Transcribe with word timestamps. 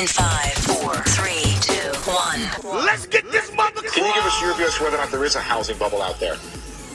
In 0.00 0.06
five, 0.06 0.54
four, 0.54 0.94
three, 1.12 1.44
two, 1.60 1.74
one. 2.10 2.40
Let's 2.86 3.04
get 3.04 3.30
this 3.30 3.54
mother 3.54 3.82
Can 3.82 4.06
you 4.06 4.14
give 4.14 4.24
us 4.24 4.40
your 4.40 4.54
view 4.54 4.64
as 4.64 4.74
to 4.76 4.84
whether 4.84 4.96
or 4.96 5.00
not 5.00 5.10
there 5.10 5.26
is 5.26 5.36
a 5.36 5.40
housing 5.40 5.76
bubble 5.76 6.00
out 6.00 6.18
there? 6.18 6.36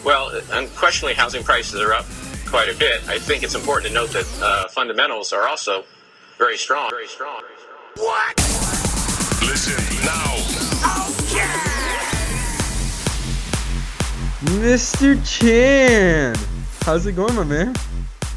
Well, 0.03 0.31
unquestionably, 0.51 1.13
housing 1.13 1.43
prices 1.43 1.79
are 1.79 1.93
up 1.93 2.07
quite 2.47 2.67
a 2.67 2.73
bit. 2.73 3.07
I 3.07 3.19
think 3.19 3.43
it's 3.43 3.53
important 3.53 3.89
to 3.89 3.93
note 3.93 4.09
that 4.09 4.39
uh, 4.41 4.67
fundamentals 4.69 5.33
are 5.33 5.47
also 5.47 5.83
very 6.39 6.57
strong. 6.57 6.89
Very 6.89 7.05
strong. 7.05 7.43
What? 7.97 8.37
Listen 9.43 9.77
now. 10.03 10.23
Oh 10.81 11.15
yeah. 11.31 11.61
Mr. 14.63 15.23
Chan! 15.23 16.35
How's 16.81 17.05
it 17.05 17.15
going, 17.15 17.35
my 17.35 17.43
man? 17.43 17.75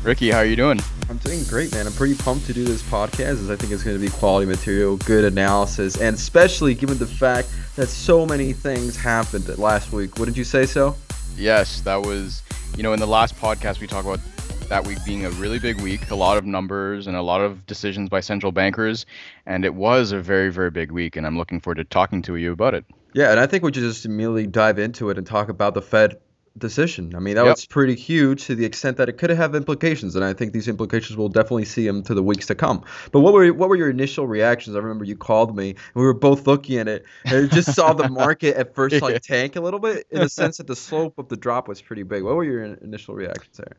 Ricky, 0.04 0.30
how 0.30 0.38
are 0.38 0.44
you 0.44 0.54
doing? 0.54 0.78
I'm 1.10 1.16
doing 1.18 1.42
great, 1.44 1.72
man. 1.72 1.86
I'm 1.86 1.92
pretty 1.92 2.14
pumped 2.14 2.46
to 2.46 2.52
do 2.52 2.64
this 2.64 2.82
podcast 2.82 3.32
as 3.32 3.50
I 3.50 3.56
think 3.56 3.72
it's 3.72 3.82
going 3.82 3.98
to 3.98 4.00
be 4.00 4.10
quality 4.10 4.46
material, 4.46 4.96
good 4.98 5.24
analysis, 5.24 6.00
and 6.00 6.14
especially 6.14 6.74
given 6.74 6.98
the 6.98 7.06
fact 7.06 7.50
that 7.74 7.88
so 7.88 8.24
many 8.24 8.52
things 8.52 8.96
happened 8.96 9.58
last 9.58 9.92
week. 9.92 10.16
Wouldn't 10.16 10.36
you 10.36 10.44
say 10.44 10.66
so? 10.66 10.96
Yes, 11.36 11.80
that 11.80 12.00
was, 12.00 12.42
you 12.76 12.84
know, 12.84 12.92
in 12.92 13.00
the 13.00 13.08
last 13.08 13.36
podcast 13.36 13.80
we 13.80 13.88
talked 13.88 14.06
about 14.06 14.20
that 14.68 14.86
week 14.86 14.98
being 15.04 15.24
a 15.24 15.30
really 15.30 15.58
big 15.58 15.80
week, 15.80 16.10
a 16.10 16.14
lot 16.14 16.38
of 16.38 16.46
numbers 16.46 17.08
and 17.08 17.16
a 17.16 17.22
lot 17.22 17.40
of 17.40 17.66
decisions 17.66 18.08
by 18.08 18.20
central 18.20 18.52
bankers, 18.52 19.04
and 19.46 19.64
it 19.64 19.74
was 19.74 20.12
a 20.12 20.20
very, 20.20 20.50
very 20.50 20.70
big 20.70 20.92
week, 20.92 21.16
and 21.16 21.26
I'm 21.26 21.36
looking 21.36 21.58
forward 21.58 21.76
to 21.76 21.84
talking 21.84 22.22
to 22.22 22.36
you 22.36 22.52
about 22.52 22.74
it. 22.74 22.84
Yeah, 23.14 23.32
and 23.32 23.40
I 23.40 23.46
think 23.46 23.64
we 23.64 23.72
should 23.72 23.82
just 23.82 24.04
immediately 24.04 24.46
dive 24.46 24.78
into 24.78 25.10
it 25.10 25.18
and 25.18 25.26
talk 25.26 25.48
about 25.48 25.74
the 25.74 25.82
Fed 25.82 26.18
decision. 26.58 27.14
I 27.14 27.20
mean, 27.20 27.36
that 27.36 27.44
Yep. 27.44 27.46
was 27.46 27.66
pretty 27.66 27.94
huge 27.94 28.44
to 28.46 28.54
the 28.54 28.64
extent 28.64 28.96
that 28.98 29.08
it 29.08 29.14
could 29.18 29.30
have 29.30 29.54
implications, 29.54 30.16
and 30.16 30.24
I 30.24 30.32
think 30.34 30.52
these 30.52 30.68
implications 30.68 31.16
will 31.16 31.28
definitely 31.28 31.64
see 31.64 31.86
them 31.86 32.02
to 32.04 32.14
the 32.14 32.22
weeks 32.22 32.46
to 32.46 32.54
come. 32.54 32.84
But 33.12 33.20
what 33.20 33.32
were 33.32 33.52
what 33.52 33.68
were 33.68 33.76
your 33.76 33.90
initial 33.90 34.26
reactions? 34.26 34.76
I 34.76 34.80
remember 34.80 35.04
you 35.04 35.16
called 35.16 35.56
me, 35.56 35.70
and 35.70 35.78
we 35.94 36.02
were 36.02 36.14
both 36.14 36.46
looking 36.46 36.78
at 36.78 36.88
it, 36.88 37.04
and 37.30 37.42
we 37.42 37.48
just 37.48 37.74
saw 37.74 37.92
the 37.94 38.04
market 38.04 38.56
at 38.56 38.74
first 38.74 39.02
like 39.02 39.20
tank 39.20 39.56
a 39.56 39.60
little 39.60 39.80
bit, 39.80 40.06
in 40.10 40.20
the 40.20 40.28
sense 40.28 40.58
that 40.58 40.66
the 40.66 40.76
slope 40.76 41.18
of 41.18 41.28
the 41.28 41.36
drop 41.36 41.68
was 41.68 41.80
pretty 41.82 42.02
big. 42.02 42.22
What 42.22 42.36
were 42.36 42.44
your 42.44 42.64
initial 42.64 43.14
reactions 43.14 43.56
there? 43.56 43.76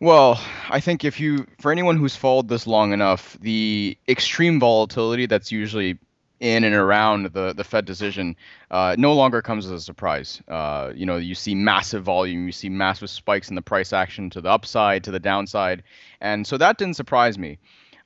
Well, 0.00 0.40
I 0.68 0.80
think 0.80 1.04
if 1.04 1.20
you, 1.20 1.46
for 1.58 1.72
anyone 1.72 1.96
who's 1.96 2.16
followed 2.16 2.48
this 2.48 2.66
long 2.66 2.92
enough, 2.92 3.38
the 3.40 3.96
extreme 4.08 4.60
volatility 4.60 5.26
that's 5.26 5.50
usually 5.50 5.98
in 6.40 6.64
and 6.64 6.74
around 6.74 7.32
the, 7.32 7.52
the 7.54 7.64
Fed 7.64 7.84
decision 7.84 8.36
uh, 8.70 8.94
no 8.98 9.14
longer 9.14 9.40
comes 9.40 9.66
as 9.66 9.72
a 9.72 9.80
surprise. 9.80 10.42
Uh, 10.48 10.92
you 10.94 11.06
know, 11.06 11.16
you 11.16 11.34
see 11.34 11.54
massive 11.54 12.04
volume, 12.04 12.46
you 12.46 12.52
see 12.52 12.68
massive 12.68 13.08
spikes 13.10 13.48
in 13.48 13.54
the 13.54 13.62
price 13.62 13.92
action 13.92 14.28
to 14.30 14.40
the 14.40 14.50
upside, 14.50 15.04
to 15.04 15.10
the 15.10 15.20
downside. 15.20 15.82
And 16.20 16.46
so 16.46 16.58
that 16.58 16.78
didn't 16.78 16.96
surprise 16.96 17.38
me. 17.38 17.58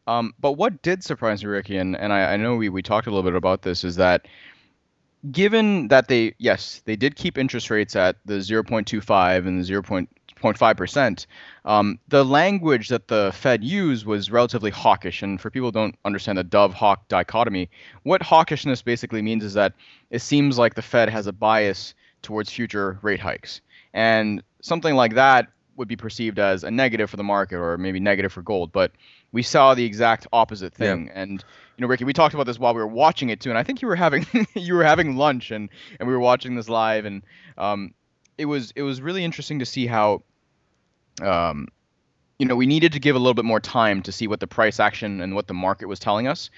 Um, 0.06 0.34
but 0.40 0.52
what 0.52 0.82
did 0.82 1.04
surprise 1.04 1.44
me, 1.44 1.50
Ricky, 1.50 1.76
and, 1.76 1.96
and 1.96 2.12
I, 2.12 2.34
I 2.34 2.36
know 2.36 2.56
we, 2.56 2.68
we 2.68 2.82
talked 2.82 3.06
a 3.06 3.10
little 3.10 3.28
bit 3.28 3.36
about 3.36 3.62
this, 3.62 3.84
is 3.84 3.96
that 3.96 4.26
given 5.30 5.88
that 5.88 6.08
they, 6.08 6.34
yes, 6.38 6.82
they 6.84 6.96
did 6.96 7.16
keep 7.16 7.36
interest 7.36 7.70
rates 7.70 7.94
at 7.94 8.16
the 8.24 8.34
0.25 8.34 9.46
and 9.46 9.62
the 9.62 9.64
0.5 10.40 10.76
percent, 10.76 11.26
um, 11.64 11.98
the 12.08 12.24
language 12.24 12.88
that 12.88 13.08
the 13.08 13.30
Fed 13.34 13.62
used 13.62 14.06
was 14.06 14.30
relatively 14.30 14.70
hawkish. 14.70 15.22
And 15.22 15.40
for 15.40 15.50
people 15.50 15.68
who 15.68 15.72
don't 15.72 15.96
understand 16.04 16.38
the 16.38 16.44
Dove 16.44 16.74
Hawk 16.74 17.08
dichotomy, 17.08 17.68
what 18.02 18.22
hawkishness 18.22 18.82
basically 18.84 19.22
means 19.22 19.44
is 19.44 19.54
that 19.54 19.74
it 20.10 20.20
seems 20.22 20.58
like 20.58 20.74
the 20.74 20.82
Fed 20.82 21.08
has 21.08 21.26
a 21.26 21.32
bias 21.32 21.94
towards 22.22 22.50
future 22.50 22.98
rate 23.02 23.20
hikes. 23.20 23.60
And 23.92 24.42
something 24.62 24.94
like 24.94 25.14
that 25.14 25.48
would 25.76 25.88
be 25.88 25.96
perceived 25.96 26.38
as 26.38 26.62
a 26.64 26.70
negative 26.70 27.08
for 27.08 27.16
the 27.16 27.24
market 27.24 27.56
or 27.56 27.78
maybe 27.78 28.00
negative 28.00 28.32
for 28.32 28.42
gold. 28.42 28.70
But 28.72 28.92
we 29.32 29.42
saw 29.42 29.74
the 29.74 29.84
exact 29.84 30.26
opposite 30.32 30.74
Yeah. 30.78 30.86
thing. 30.94 31.10
And 31.14 31.44
you 31.76 31.82
know, 31.82 31.88
Ricky, 31.88 32.04
we 32.04 32.12
talked 32.12 32.34
about 32.34 32.44
this 32.44 32.58
while 32.58 32.74
we 32.74 32.80
were 32.80 32.86
watching 32.86 33.30
it 33.30 33.40
too. 33.40 33.48
And 33.48 33.58
I 33.58 33.62
think 33.62 33.80
you 33.80 33.88
were 33.88 33.96
having 33.96 34.26
you 34.54 34.74
were 34.74 34.84
having 34.84 35.16
lunch 35.16 35.50
and, 35.50 35.70
and 35.98 36.06
we 36.08 36.14
were 36.14 36.20
watching 36.20 36.54
this 36.54 36.68
live 36.68 37.04
and 37.06 37.22
um, 37.56 37.94
it 38.36 38.44
was 38.44 38.72
it 38.76 38.82
was 38.82 39.00
really 39.00 39.24
interesting 39.24 39.58
to 39.60 39.66
see 39.66 39.86
how 39.86 40.22
um, 41.22 41.68
you 42.38 42.46
know, 42.46 42.56
we 42.56 42.66
needed 42.66 42.92
to 42.92 43.00
give 43.00 43.16
a 43.16 43.18
little 43.18 43.34
bit 43.34 43.44
more 43.44 43.60
time 43.60 44.02
to 44.02 44.12
see 44.12 44.26
what 44.26 44.40
the 44.40 44.46
price 44.46 44.80
action 44.80 45.20
and 45.20 45.34
what 45.34 45.46
the 45.46 45.54
market 45.54 45.86
was 45.86 45.98
telling 45.98 46.26
us. 46.26 46.50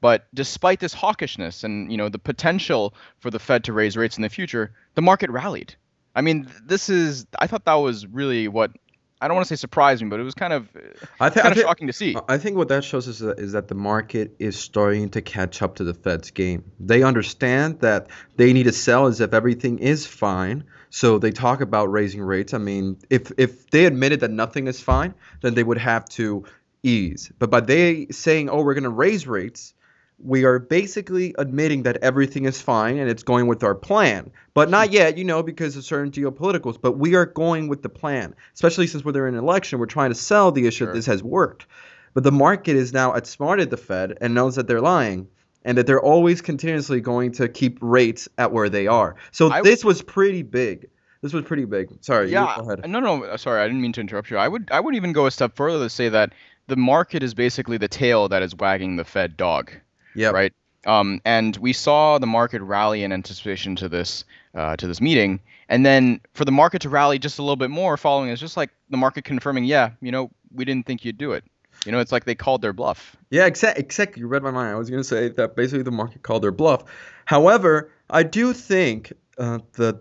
But 0.00 0.26
despite 0.34 0.80
this 0.80 0.94
hawkishness 0.94 1.64
and 1.64 1.90
you 1.90 1.98
know 1.98 2.08
the 2.08 2.18
potential 2.18 2.94
for 3.18 3.30
the 3.30 3.38
Fed 3.38 3.64
to 3.64 3.72
raise 3.72 3.96
rates 3.96 4.16
in 4.16 4.22
the 4.22 4.28
future, 4.28 4.72
the 4.94 5.02
market 5.02 5.30
rallied. 5.30 5.74
I 6.14 6.20
mean, 6.20 6.48
this 6.64 6.88
is 6.88 7.26
I 7.38 7.46
thought 7.46 7.64
that 7.64 7.74
was 7.74 8.06
really 8.06 8.48
what 8.48 8.72
I 9.20 9.28
don't 9.28 9.34
want 9.34 9.48
to 9.48 9.56
say 9.56 9.58
surprised 9.58 10.02
me, 10.02 10.08
but 10.08 10.20
it 10.20 10.22
was 10.22 10.34
kind 10.34 10.52
of 10.52 10.68
uh, 10.76 10.80
I 11.20 11.30
thi- 11.30 11.40
I 11.40 11.42
kind 11.44 11.56
of 11.56 11.60
shocking 11.60 11.86
to 11.88 11.92
see. 11.92 12.16
I 12.28 12.38
think 12.38 12.56
what 12.56 12.68
that 12.68 12.84
shows 12.84 13.08
is 13.08 13.18
that, 13.18 13.38
is 13.38 13.52
that 13.52 13.68
the 13.68 13.74
market 13.74 14.34
is 14.38 14.56
starting 14.56 15.08
to 15.10 15.22
catch 15.22 15.60
up 15.62 15.76
to 15.76 15.84
the 15.84 15.94
Fed's 15.94 16.30
game. 16.30 16.64
They 16.78 17.02
understand 17.02 17.80
that 17.80 18.08
they 18.36 18.52
need 18.52 18.64
to 18.64 18.72
sell 18.72 19.06
as 19.06 19.20
if 19.20 19.34
everything 19.34 19.78
is 19.80 20.06
fine. 20.06 20.64
So 20.90 21.18
they 21.18 21.32
talk 21.32 21.60
about 21.60 21.90
raising 21.90 22.22
rates. 22.22 22.54
I 22.54 22.58
mean, 22.58 22.98
if 23.10 23.32
if 23.36 23.70
they 23.70 23.84
admitted 23.86 24.20
that 24.20 24.30
nothing 24.30 24.68
is 24.68 24.80
fine, 24.80 25.14
then 25.42 25.54
they 25.54 25.64
would 25.64 25.78
have 25.78 26.08
to 26.10 26.44
ease. 26.82 27.30
But 27.38 27.50
by 27.50 27.60
they 27.60 28.06
saying, 28.10 28.48
"Oh, 28.48 28.62
we're 28.62 28.74
going 28.74 28.84
to 28.84 28.90
raise 28.90 29.26
rates," 29.26 29.74
we 30.18 30.44
are 30.44 30.58
basically 30.58 31.34
admitting 31.38 31.84
that 31.84 31.98
everything 31.98 32.44
is 32.44 32.60
fine 32.60 32.98
and 32.98 33.08
it's 33.08 33.22
going 33.22 33.46
with 33.46 33.62
our 33.62 33.74
plan. 33.74 34.30
But 34.54 34.68
not 34.68 34.90
yet, 34.92 35.16
you 35.16 35.24
know, 35.24 35.42
because 35.42 35.76
of 35.76 35.84
certain 35.84 36.10
geopoliticals. 36.10 36.80
But 36.80 36.92
we 36.98 37.14
are 37.14 37.26
going 37.26 37.68
with 37.68 37.82
the 37.82 37.88
plan, 37.88 38.34
especially 38.54 38.88
since 38.88 39.04
we're 39.04 39.28
in 39.28 39.34
an 39.34 39.40
election. 39.40 39.78
We're 39.78 39.86
trying 39.86 40.10
to 40.10 40.16
sell 40.16 40.50
the 40.50 40.66
issue 40.66 40.86
that 40.86 40.94
this 40.94 41.06
has 41.06 41.22
worked. 41.22 41.66
But 42.14 42.24
the 42.24 42.32
market 42.32 42.74
is 42.74 42.92
now 42.92 43.14
outsmarted 43.14 43.70
the 43.70 43.76
Fed 43.76 44.18
and 44.20 44.34
knows 44.34 44.56
that 44.56 44.66
they're 44.66 44.80
lying 44.80 45.28
and 45.64 45.78
that 45.78 45.86
they're 45.86 46.00
always 46.02 46.40
continuously 46.40 47.00
going 47.00 47.32
to 47.32 47.48
keep 47.48 47.78
rates 47.80 48.28
at 48.38 48.50
where 48.50 48.68
they 48.68 48.86
are. 48.86 49.14
So 49.30 49.50
I- 49.52 49.62
this 49.62 49.84
was 49.84 50.02
pretty 50.02 50.42
big. 50.42 50.88
This 51.20 51.32
was 51.32 51.44
pretty 51.44 51.64
big. 51.64 51.88
Sorry, 52.00 52.28
you 52.28 52.34
yeah, 52.34 52.54
go 52.58 52.62
ahead. 52.70 52.88
no, 52.88 53.00
no, 53.00 53.36
sorry, 53.36 53.60
I 53.60 53.66
didn't 53.66 53.82
mean 53.82 53.92
to 53.94 54.00
interrupt 54.00 54.30
you. 54.30 54.36
I 54.36 54.46
would 54.46 54.68
I 54.70 54.78
would 54.78 54.94
even 54.94 55.12
go 55.12 55.26
a 55.26 55.32
step 55.32 55.56
further 55.56 55.84
to 55.84 55.90
say 55.90 56.08
that 56.08 56.32
the 56.68 56.76
market 56.76 57.24
is 57.24 57.34
basically 57.34 57.76
the 57.76 57.88
tail 57.88 58.28
that 58.28 58.42
is 58.42 58.54
wagging 58.54 58.94
the 58.96 59.04
Fed 59.04 59.36
dog. 59.36 59.72
Yeah. 60.18 60.30
right? 60.30 60.52
Um, 60.86 61.20
and 61.24 61.56
we 61.58 61.72
saw 61.72 62.18
the 62.18 62.26
market 62.26 62.62
rally 62.62 63.02
in 63.02 63.12
anticipation 63.12 63.76
to 63.76 63.88
this 63.88 64.24
uh, 64.54 64.76
to 64.76 64.86
this 64.86 65.00
meeting, 65.00 65.40
and 65.68 65.84
then 65.84 66.20
for 66.34 66.44
the 66.44 66.52
market 66.52 66.82
to 66.82 66.88
rally 66.88 67.18
just 67.18 67.38
a 67.38 67.42
little 67.42 67.56
bit 67.56 67.70
more 67.70 67.96
following 67.96 68.30
is 68.30 68.40
just 68.40 68.56
like 68.56 68.70
the 68.90 68.96
market 68.96 69.24
confirming, 69.24 69.64
yeah, 69.64 69.90
you 70.00 70.10
know, 70.10 70.30
we 70.52 70.64
didn't 70.64 70.86
think 70.86 71.04
you'd 71.04 71.18
do 71.18 71.32
it. 71.32 71.44
You 71.84 71.92
know, 71.92 72.00
it's 72.00 72.10
like 72.10 72.24
they 72.24 72.34
called 72.34 72.62
their 72.62 72.72
bluff. 72.72 73.16
Yeah, 73.30 73.46
exactly. 73.46 73.84
Exactly. 73.84 74.20
You 74.20 74.26
read 74.26 74.42
my 74.42 74.50
mind. 74.50 74.70
I 74.70 74.74
was 74.74 74.90
going 74.90 75.02
to 75.02 75.08
say 75.08 75.28
that 75.28 75.54
basically 75.54 75.82
the 75.82 75.92
market 75.92 76.22
called 76.22 76.42
their 76.42 76.52
bluff. 76.52 76.84
However, 77.24 77.90
I 78.10 78.22
do 78.24 78.52
think 78.52 79.12
uh, 79.36 79.58
the 79.74 80.00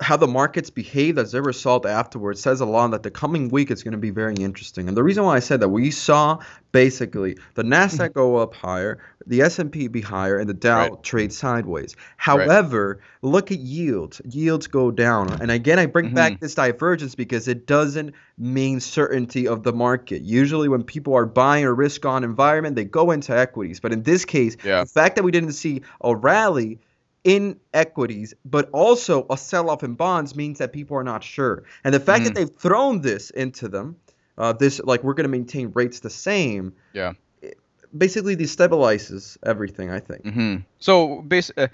how 0.00 0.16
the 0.16 0.26
markets 0.26 0.68
behaved 0.68 1.18
as 1.18 1.32
a 1.32 1.40
result 1.40 1.86
afterwards 1.86 2.40
says 2.40 2.60
a 2.60 2.66
lot 2.66 2.90
that 2.90 3.02
the 3.02 3.10
coming 3.10 3.48
week 3.48 3.70
is 3.70 3.82
going 3.82 3.92
to 3.92 3.98
be 3.98 4.10
very 4.10 4.34
interesting. 4.34 4.88
And 4.88 4.96
the 4.96 5.02
reason 5.02 5.24
why 5.24 5.36
I 5.36 5.40
said 5.40 5.60
that 5.60 5.70
we 5.70 5.90
saw 5.90 6.38
basically 6.72 7.38
the 7.54 7.62
Nasdaq 7.62 8.12
go 8.12 8.36
up 8.36 8.54
higher, 8.54 8.98
the 9.26 9.40
S&P 9.40 9.88
be 9.88 10.02
higher, 10.02 10.38
and 10.38 10.48
the 10.48 10.54
Dow 10.54 10.88
Right. 10.88 11.02
trade 11.02 11.32
sideways. 11.32 11.96
However, 12.18 13.00
look 13.22 13.50
at 13.50 13.58
yields. 13.58 14.20
Yields 14.28 14.66
go 14.66 14.90
down. 14.90 15.40
And 15.40 15.50
again, 15.50 15.78
I 15.78 15.86
bring 15.86 16.12
back 16.12 16.34
mm-hmm. 16.34 16.44
this 16.44 16.54
divergence 16.54 17.14
because 17.14 17.48
it 17.48 17.66
doesn't 17.66 18.14
mean 18.36 18.80
certainty 18.80 19.48
of 19.48 19.62
the 19.62 19.72
market. 19.72 20.22
Usually 20.22 20.68
when 20.68 20.84
people 20.84 21.14
are 21.14 21.26
buying 21.26 21.64
a 21.64 21.72
risk 21.72 22.04
on 22.04 22.22
environment, 22.22 22.76
they 22.76 22.84
go 22.84 23.10
into 23.12 23.36
equities. 23.36 23.80
But 23.80 23.92
in 23.92 24.02
this 24.02 24.26
case, 24.26 24.58
Yeah. 24.62 24.80
the 24.80 24.90
fact 24.90 25.16
that 25.16 25.22
we 25.22 25.30
didn't 25.30 25.52
see 25.52 25.80
a 26.02 26.14
rally 26.14 26.80
in 27.26 27.58
equities, 27.74 28.34
but 28.44 28.70
also 28.70 29.26
a 29.28 29.36
sell 29.36 29.68
off 29.68 29.82
in 29.82 29.94
bonds 29.94 30.36
means 30.36 30.58
that 30.58 30.72
people 30.72 30.96
are 30.96 31.02
not 31.02 31.24
sure. 31.24 31.64
And 31.82 31.92
the 31.92 31.98
fact 31.98 32.22
that 32.24 32.34
they've 32.36 32.48
thrown 32.48 33.00
this 33.00 33.30
into 33.30 33.66
them, 33.66 33.96
uh, 34.38 34.52
this 34.52 34.80
like 34.84 35.02
we're 35.02 35.14
going 35.14 35.24
to 35.24 35.28
maintain 35.28 35.72
rates 35.74 35.98
the 36.00 36.08
same, 36.10 36.72
Yeah. 36.92 37.14
basically 37.96 38.36
destabilizes 38.36 39.36
everything, 39.42 39.90
I 39.90 39.98
think. 39.98 40.22
hmm 40.24 40.56
So, 40.78 41.22
bas- 41.22 41.50
uh, 41.56 41.66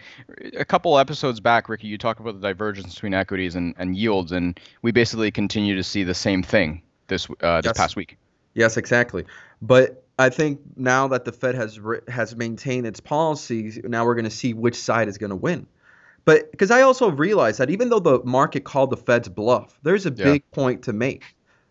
a 0.56 0.64
couple 0.64 0.99
episodes 0.99 1.38
back, 1.40 1.69
Ricky, 1.69 1.87
you 1.87 1.99
talked 1.99 2.20
about 2.20 2.40
the 2.40 2.49
divergence 2.49 2.94
between 2.94 3.12
equities 3.12 3.54
and, 3.54 3.75
and 3.76 3.94
yields, 3.94 4.32
and 4.32 4.58
we 4.81 4.90
basically 4.90 5.31
continue 5.31 5.76
to 5.76 5.82
see 5.84 6.02
the 6.02 6.14
same 6.14 6.43
thing 6.43 6.81
this 7.08 7.28
uh, 7.43 7.60
this 7.60 7.69
Yes. 7.70 7.76
past 7.76 7.94
week. 7.96 8.16
Yes, 8.54 8.78
exactly. 8.78 9.26
But 9.60 10.01
I 10.22 10.30
think 10.30 10.60
now 10.76 11.08
that 11.08 11.24
the 11.24 11.32
Fed 11.32 11.54
has 11.54 11.78
has 12.08 12.36
maintained 12.36 12.86
its 12.86 13.00
policies, 13.00 13.78
now 13.84 14.04
we're 14.04 14.14
going 14.14 14.24
to 14.24 14.30
see 14.30 14.54
which 14.54 14.76
side 14.76 15.08
is 15.08 15.19
going 15.19 15.30
to 15.30 15.36
win. 15.36 15.66
But 16.24 16.50
because 16.52 16.70
I 16.70 16.82
also 16.82 17.10
realize 17.10 17.58
that 17.58 17.70
even 17.70 17.88
though 17.88 17.98
the 17.98 18.22
market 18.24 18.64
called 18.64 18.90
the 18.90 18.96
Fed's 18.96 19.28
bluff, 19.28 19.78
there's 19.82 20.06
a 20.06 20.10
Yeah. 20.10 20.24
big 20.24 20.50
point 20.52 20.82
to 20.84 20.92
make. 20.92 21.24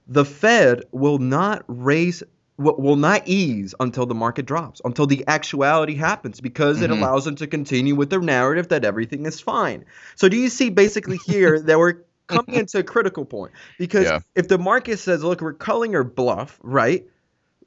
The 0.07 0.25
Fed 0.25 0.83
will 0.91 1.19
not 1.19 1.63
raise 1.67 2.21
will 2.57 2.95
not 2.97 3.23
ease 3.27 3.73
until 3.79 4.05
the 4.05 4.13
market 4.13 4.45
drops, 4.45 4.81
until 4.85 5.07
the 5.07 5.23
actuality 5.27 5.95
happens, 5.95 6.39
because 6.41 6.81
it 6.83 6.91
Mhm. 6.91 6.99
allows 6.99 7.25
them 7.25 7.35
to 7.37 7.47
continue 7.47 7.95
with 7.95 8.11
their 8.11 8.21
narrative 8.21 8.67
that 8.67 8.85
everything 8.85 9.25
is 9.25 9.39
fine. 9.39 9.83
So 10.15 10.29
do 10.29 10.37
you 10.37 10.47
see 10.49 10.69
basically 10.69 11.17
here 11.17 11.59
that 11.59 11.79
we're 11.79 11.95
coming 12.27 12.55
into 12.59 12.77
a 12.77 12.83
critical 12.83 13.25
point? 13.25 13.53
Because 13.79 14.05
Yeah. 14.05 14.19
if 14.35 14.47
the 14.47 14.59
market 14.59 14.99
says, 14.99 15.23
look, 15.23 15.41
we're 15.41 15.53
calling 15.53 15.93
her 15.93 16.03
bluff, 16.03 16.59
right? 16.61 17.07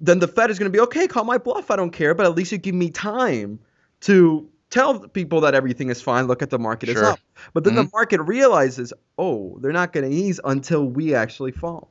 Then 0.01 0.19
the 0.19 0.29
Fed 0.29 0.51
is 0.51 0.59
going 0.59 0.71
to 0.71 0.77
be 0.77 0.81
okay. 0.81 1.07
Call 1.07 1.25
my 1.25 1.39
bluff. 1.39 1.71
I 1.71 1.77
don't 1.77 1.91
care, 1.91 2.15
but 2.15 2.27
at 2.27 2.35
least 2.35 2.53
you 2.53 2.59
give 2.59 2.75
me 2.75 2.91
time 2.91 3.59
to 4.01 4.49
tell 4.71 5.01
people 5.09 5.41
that 5.43 5.55
everything 5.55 5.89
is 5.89 6.03
fine. 6.03 6.27
Look 6.27 6.43
at 6.43 6.51
the 6.51 6.59
market 6.59 6.89
is 6.89 7.01
up. 7.01 7.21
But 7.53 7.65
then 7.65 7.75
the 7.75 7.85
Mhm. 7.85 7.93
market 7.93 8.21
realizes, 8.23 8.93
oh, 9.19 9.57
they're 9.61 9.73
not 9.73 9.93
going 9.93 10.09
to 10.11 10.15
ease 10.15 10.41
until 10.45 10.85
we 10.85 11.15
actually 11.15 11.53
fall. 11.53 11.91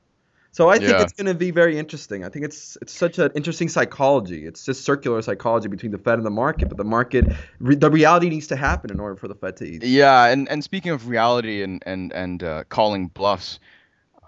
So 0.52 0.70
I 0.70 0.78
think 0.78 0.90
Yeah. 0.92 1.02
it's 1.02 1.14
going 1.14 1.26
to 1.28 1.34
be 1.34 1.50
very 1.50 1.80
interesting. 1.80 2.24
I 2.24 2.30
think 2.30 2.46
it's 2.46 2.78
it's 2.80 2.94
such 2.94 3.18
an 3.18 3.32
interesting 3.34 3.70
psychology. 3.70 4.46
It's 4.46 4.64
just 4.64 4.84
circular 4.86 5.20
psychology 5.24 5.68
between 5.68 5.92
the 5.92 5.98
Fed 5.98 6.20
and 6.20 6.26
the 6.26 6.30
market. 6.30 6.68
But 6.70 6.78
the 6.78 6.84
market, 6.84 7.32
re- 7.60 7.74
the 7.76 7.90
reality 7.90 8.30
needs 8.30 8.46
to 8.48 8.56
happen 8.56 8.92
in 8.92 9.00
order 9.00 9.16
for 9.16 9.28
the 9.28 9.34
Fed 9.34 9.58
to 9.58 9.66
ease. 9.66 9.82
Yeah, 9.82 10.26
and, 10.26 10.48
and 10.50 10.64
speaking 10.64 10.92
of 10.92 11.08
reality 11.08 11.64
and 11.64 11.82
and 11.88 12.14
and 12.14 12.44
uh, 12.44 12.66
calling 12.70 13.08
bluffs, 13.08 13.60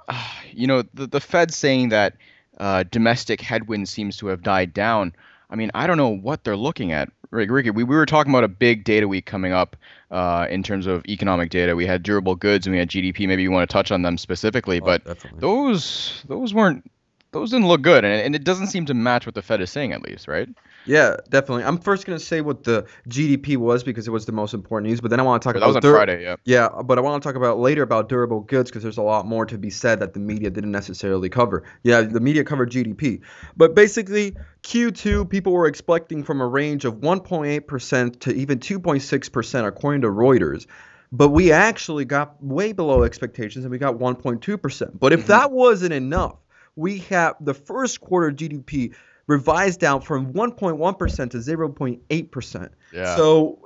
uh, 0.07 0.19
you 0.51 0.66
know 0.66 0.81
the 0.95 1.06
the 1.06 1.19
Fed 1.21 1.54
saying 1.54 1.89
that 1.89 2.16
uh, 2.60 2.84
domestic 2.92 3.42
headwind 3.42 3.88
seems 3.90 4.18
to 4.18 4.28
have 4.28 4.42
died 4.42 4.74
down. 4.74 5.13
I 5.50 5.56
mean, 5.56 5.72
I 5.75 5.88
don't 5.88 5.98
know 5.98 6.10
what 6.10 6.44
they're 6.44 6.57
looking 6.57 6.92
at. 6.92 7.10
Rick, 7.31 7.50
Ricky, 7.52 7.69
we, 7.69 7.84
we 7.84 7.96
were 7.96 8.06
talking 8.06 8.31
about 8.31 8.44
a 8.44 8.48
big 8.48 8.84
data 8.84 9.07
week 9.07 9.25
coming 9.25 9.52
up 9.52 9.75
uh, 10.12 10.48
in 10.50 10.63
terms 10.63 10.88
of 10.88 11.06
economic 11.06 11.50
data. 11.50 11.75
We 11.75 11.86
had 11.86 12.02
durable 12.04 12.36
goods 12.36 12.66
and 12.66 12.74
we 12.74 12.80
had 12.80 12.90
GDP. 12.90 13.28
Maybe 13.28 13.44
you 13.44 13.52
want 13.52 13.69
to 13.69 13.74
touch 13.74 13.92
on 13.92 14.02
them 14.04 14.18
specifically, 14.18 14.80
Oh, 14.81 14.86
but 14.86 15.04
definitely. 15.06 15.40
those 15.42 16.24
those 16.28 16.54
weren't 16.54 16.90
those 17.31 17.52
didn't 17.52 17.68
look 17.68 17.81
good, 17.81 18.06
and, 18.06 18.22
and 18.22 18.36
it 18.36 18.46
doesn't 18.46 18.68
seem 18.68 18.86
to 18.86 18.94
match 18.94 19.25
what 19.25 19.36
the 19.36 19.42
Fed 19.42 19.60
is 19.60 19.69
saying 19.69 19.92
at 19.92 20.02
least, 20.02 20.28
right? 20.28 20.48
Yeah, 20.85 21.17
definitely. 21.29 21.63
I'm 21.63 21.77
first 21.79 22.05
going 22.05 22.17
to 22.17 22.23
say 22.23 22.41
what 22.41 22.63
the 22.63 22.85
GDP 23.09 23.57
was 23.57 23.83
because 23.83 24.07
it 24.07 24.11
was 24.11 24.25
the 24.25 24.31
most 24.31 24.53
important 24.53 24.89
news, 24.89 25.01
but 25.01 25.09
then 25.09 25.19
I 25.19 25.23
want 25.23 25.41
to 25.41 25.47
talk 25.47 25.53
That 25.59 25.65
was 25.65 25.75
about 25.75 25.87
on 25.87 25.91
dur- 25.91 25.97
Friday, 25.97 26.23
yeah. 26.23 26.35
Yeah, 26.45 26.69
but 26.83 26.97
I 26.97 27.01
want 27.01 27.21
to 27.21 27.27
talk 27.27 27.35
about 27.35 27.59
later 27.59 27.81
about 27.81 28.09
durable 28.09 28.41
goods 28.41 28.69
because 28.69 28.83
there's 28.83 28.97
a 28.97 29.01
lot 29.03 29.25
more 29.25 29.45
to 29.45 29.57
be 29.57 29.69
said 29.69 29.99
that 29.99 30.13
the 30.13 30.19
media 30.19 30.49
didn't 30.49 30.71
necessarily 30.71 31.29
cover. 31.29 31.63
Yeah, 31.83 32.01
the 32.01 32.19
media 32.19 32.43
covered 32.43 32.71
GDP. 32.71 33.21
But 33.57 33.73
basically, 33.75 34.35
Q2 34.63 35.29
people 35.29 35.53
were 35.53 35.67
expecting 35.67 36.23
from 36.23 36.41
a 36.41 36.47
range 36.47 36.85
of 36.85 36.95
1.8% 36.95 38.19
to 38.21 38.33
even 38.33 38.59
2.6% 38.59 39.67
according 39.67 40.01
to 40.01 40.07
Reuters. 40.07 40.65
But 41.11 41.29
we 41.29 41.51
actually 41.51 42.05
got 42.05 42.43
way 42.43 42.73
below 42.73 43.03
expectations 43.03 43.63
and 43.63 43.71
we 43.71 43.77
got 43.77 43.95
1.2%. 43.95 44.99
But 44.99 45.13
if 45.13 45.23
Mhm. 45.23 45.27
that 45.27 45.51
wasn't 45.51 45.93
enough, 45.93 46.35
we 46.75 46.97
have 47.09 47.35
the 47.39 47.53
first 47.53 48.01
quarter 48.01 48.31
GDP 48.31 48.93
revised 49.27 49.80
down 49.80 50.01
from 50.01 50.33
1.1% 50.33 51.31
to 51.31 51.38
0.8%. 51.38 52.69
Yeah. 52.94 53.16
So 53.16 53.60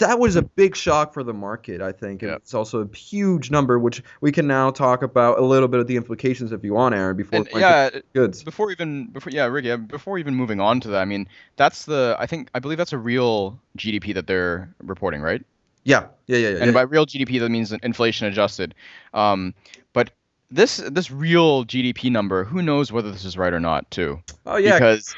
that 0.00 0.18
was 0.18 0.34
a 0.34 0.42
big 0.42 0.74
shock 0.74 1.14
for 1.14 1.22
the 1.22 1.32
market, 1.32 1.80
I 1.80 1.92
think. 1.92 2.22
And 2.22 2.30
Yeah. 2.30 2.36
it's 2.36 2.54
also 2.54 2.80
a 2.92 2.96
huge 2.96 3.52
number, 3.52 3.78
which 3.78 4.02
we 4.20 4.32
can 4.32 4.48
now 4.48 4.70
talk 4.70 5.02
about 5.02 5.38
a 5.38 5.42
little 5.42 5.68
bit 5.68 5.78
of 5.78 5.86
the 5.86 5.96
implications 5.96 6.50
if 6.50 6.64
you 6.64 6.74
want, 6.74 6.92
Aaron, 6.94 7.16
before 7.16 7.38
And, 7.38 7.48
yeah, 7.54 7.90
goods. 8.12 8.42
before 8.42 8.72
even 8.72 9.06
before 9.12 9.30
yeah 9.32 9.44
Ricky 9.46 9.70
uh, 9.70 9.76
before 9.76 10.18
even 10.18 10.34
moving 10.34 10.60
on 10.60 10.80
to 10.80 10.88
that 10.88 11.02
I 11.02 11.04
mean 11.04 11.28
that's 11.54 11.84
the 11.84 12.16
I 12.18 12.26
think 12.26 12.48
I 12.52 12.58
believe 12.58 12.78
that's 12.78 12.92
a 12.92 12.98
real 12.98 13.60
GDP 13.78 14.12
that 14.14 14.26
they're 14.26 14.74
reporting 14.82 15.20
right 15.20 15.44
Yeah, 15.84 16.06
yeah, 16.26 16.36
yeah, 16.38 16.48
yeah. 16.48 16.56
and 16.56 16.66
yeah. 16.66 16.72
by 16.72 16.82
real 16.82 17.06
GDP 17.06 17.38
that 17.38 17.50
means 17.50 17.70
inflation 17.70 18.26
adjusted 18.26 18.74
um 19.14 19.54
but 19.92 20.10
this 20.50 20.76
this 20.76 21.10
real 21.10 21.64
GDP 21.64 22.10
number 22.10 22.44
who 22.44 22.62
knows 22.62 22.92
whether 22.92 23.10
this 23.10 23.24
is 23.24 23.36
right 23.36 23.52
or 23.52 23.60
not 23.60 23.90
too 23.90 24.20
oh, 24.46 24.56
yeah. 24.56 24.74
because 24.74 25.14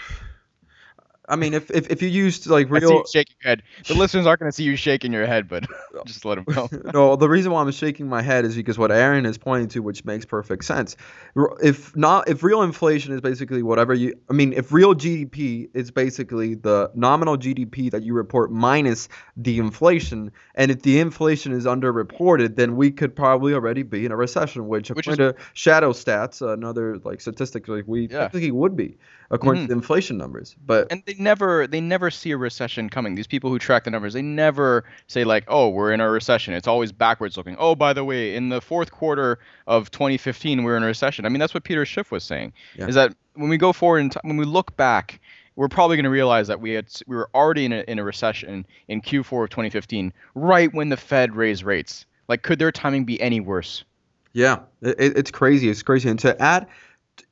I 1.29 1.37
mean, 1.37 1.55
if, 1.55 1.71
if, 1.71 1.91
if 1.91 2.03
you 2.03 2.09
used 2.09 2.47
like 2.47 2.67
I 2.73 2.81
see 2.81 2.87
real. 2.87 2.93
you 2.99 3.05
shaking 3.13 3.37
your 3.43 3.51
head 3.51 3.63
the 3.87 3.95
listeners 3.95 4.27
aren't 4.27 4.41
going 4.41 4.51
to 4.51 4.55
see 4.57 4.65
you 4.65 4.77
shaking 4.77 5.13
your 5.13 5.27
head 5.27 5.49
but 5.49 5.65
just 6.07 6.25
let 6.25 6.37
them 6.37 6.45
know 6.55 6.69
no, 6.95 7.17
the 7.17 7.29
reason 7.29 7.53
why 7.53 7.61
I'm 7.61 7.71
shaking 7.71 8.09
my 8.09 8.23
head 8.23 8.45
is 8.45 8.57
because 8.57 8.79
what 8.79 8.91
Aaron 8.91 9.27
is 9.27 9.39
pointing 9.39 9.69
to, 9.69 9.81
which 9.83 10.05
makes 10.05 10.25
perfect 10.25 10.65
sense. 10.65 10.97
If 11.63 11.97
not, 11.97 12.29
if 12.29 12.43
real 12.43 12.63
inflation 12.63 13.13
is 13.13 13.21
basically 13.21 13.63
whatever 13.63 13.95
you, 13.95 14.15
I 14.31 14.33
mean, 14.33 14.53
if 14.53 14.73
real 14.73 14.95
GDP 14.95 15.69
is 15.75 15.91
basically 15.91 16.55
the 16.55 16.91
nominal 16.95 17.37
GDP 17.37 17.91
that 17.91 18.03
you 18.03 18.15
report 18.15 18.51
minus 18.51 19.09
the 19.37 19.59
inflation, 19.59 20.33
and 20.55 20.71
if 20.71 20.83
the 20.83 20.99
inflation 21.01 21.53
is 21.53 21.65
underreported, 21.65 22.57
then 22.57 22.77
we 22.77 22.91
could 22.91 23.15
probably 23.15 23.55
already 23.55 23.83
be 23.83 24.05
in 24.07 24.13
a 24.13 24.17
recession, 24.17 24.69
which 24.69 24.91
Which 24.91 25.07
according 25.07 25.35
to 25.35 25.41
Shadow 25.53 25.93
Stats, 25.93 26.41
another 26.41 26.99
like 27.05 27.21
statistically, 27.21 27.83
we 27.87 28.09
Yeah. 28.09 28.21
technically 28.21 28.51
would 28.51 28.77
be 28.77 28.97
according 29.31 29.63
Mhm. 29.63 29.65
to 29.67 29.69
the 29.69 29.75
inflation 29.75 30.17
numbers. 30.17 30.57
But 30.65 30.91
and 30.91 31.03
they 31.07 31.15
never 31.19 31.67
they 31.67 31.81
never 31.81 32.11
see 32.11 32.31
a 32.31 32.37
recession 32.37 32.89
coming. 32.91 33.15
These 33.15 33.27
people 33.27 33.51
who 33.51 33.59
track 33.59 33.85
the 33.85 33.91
numbers 33.91 34.13
they 34.15 34.23
never 34.23 34.85
say 35.07 35.25
like 35.25 35.45
oh 35.49 35.69
we're 35.69 35.93
in 35.93 36.01
a 36.01 36.11
recession. 36.11 36.55
It's 36.55 36.69
always 36.69 36.93
backwards 36.93 37.37
looking. 37.37 37.57
Oh 37.59 37.75
by 37.75 37.93
the 37.93 38.05
way 38.05 38.35
in 38.35 38.49
the 38.49 38.61
fourth 38.61 38.91
quarter 38.91 39.39
of 39.67 39.91
2015 39.91 40.63
we're 40.65 40.77
in 40.77 40.83
a 40.83 40.87
recession. 40.87 41.25
I 41.25 41.29
mean 41.29 41.41
that's 41.41 41.55
what 41.55 41.65
peter 41.65 41.85
schiff 41.85 42.11
was 42.11 42.25
saying 42.25 42.53
Yeah. 42.77 42.87
is 42.87 42.95
that 42.95 43.15
when 43.35 43.49
we 43.49 43.57
go 43.57 43.73
forward 43.73 43.99
and 44.01 44.15
when 44.23 44.37
we 44.37 44.45
look 44.45 44.77
back 44.77 45.21
we're 45.57 45.69
probably 45.69 45.97
going 45.97 46.05
to 46.05 46.11
realize 46.11 46.47
that 46.49 46.61
we 46.61 46.71
had 46.73 46.87
we 47.07 47.17
were 47.17 47.29
already 47.35 47.65
in 47.65 47.73
a, 47.73 47.81
in 47.89 47.99
a 47.99 48.05
recession 48.05 48.65
in 48.87 49.01
q4 49.03 49.45
of 49.45 49.51
2015 49.51 50.13
right 50.35 50.73
when 50.73 50.89
the 50.89 50.97
fed 50.97 51.35
raised 51.35 51.65
rates. 51.65 52.07
Like 52.29 52.43
could 52.43 52.59
their 52.59 52.71
timing 52.73 53.05
be 53.05 53.21
any 53.21 53.41
worse? 53.41 53.85
Yeah, 54.35 54.61
it- 54.83 55.17
it's 55.17 55.31
crazy. 55.33 55.69
It's 55.69 55.83
crazy. 55.83 56.09
And 56.11 56.19
to 56.21 56.41
add 56.41 56.67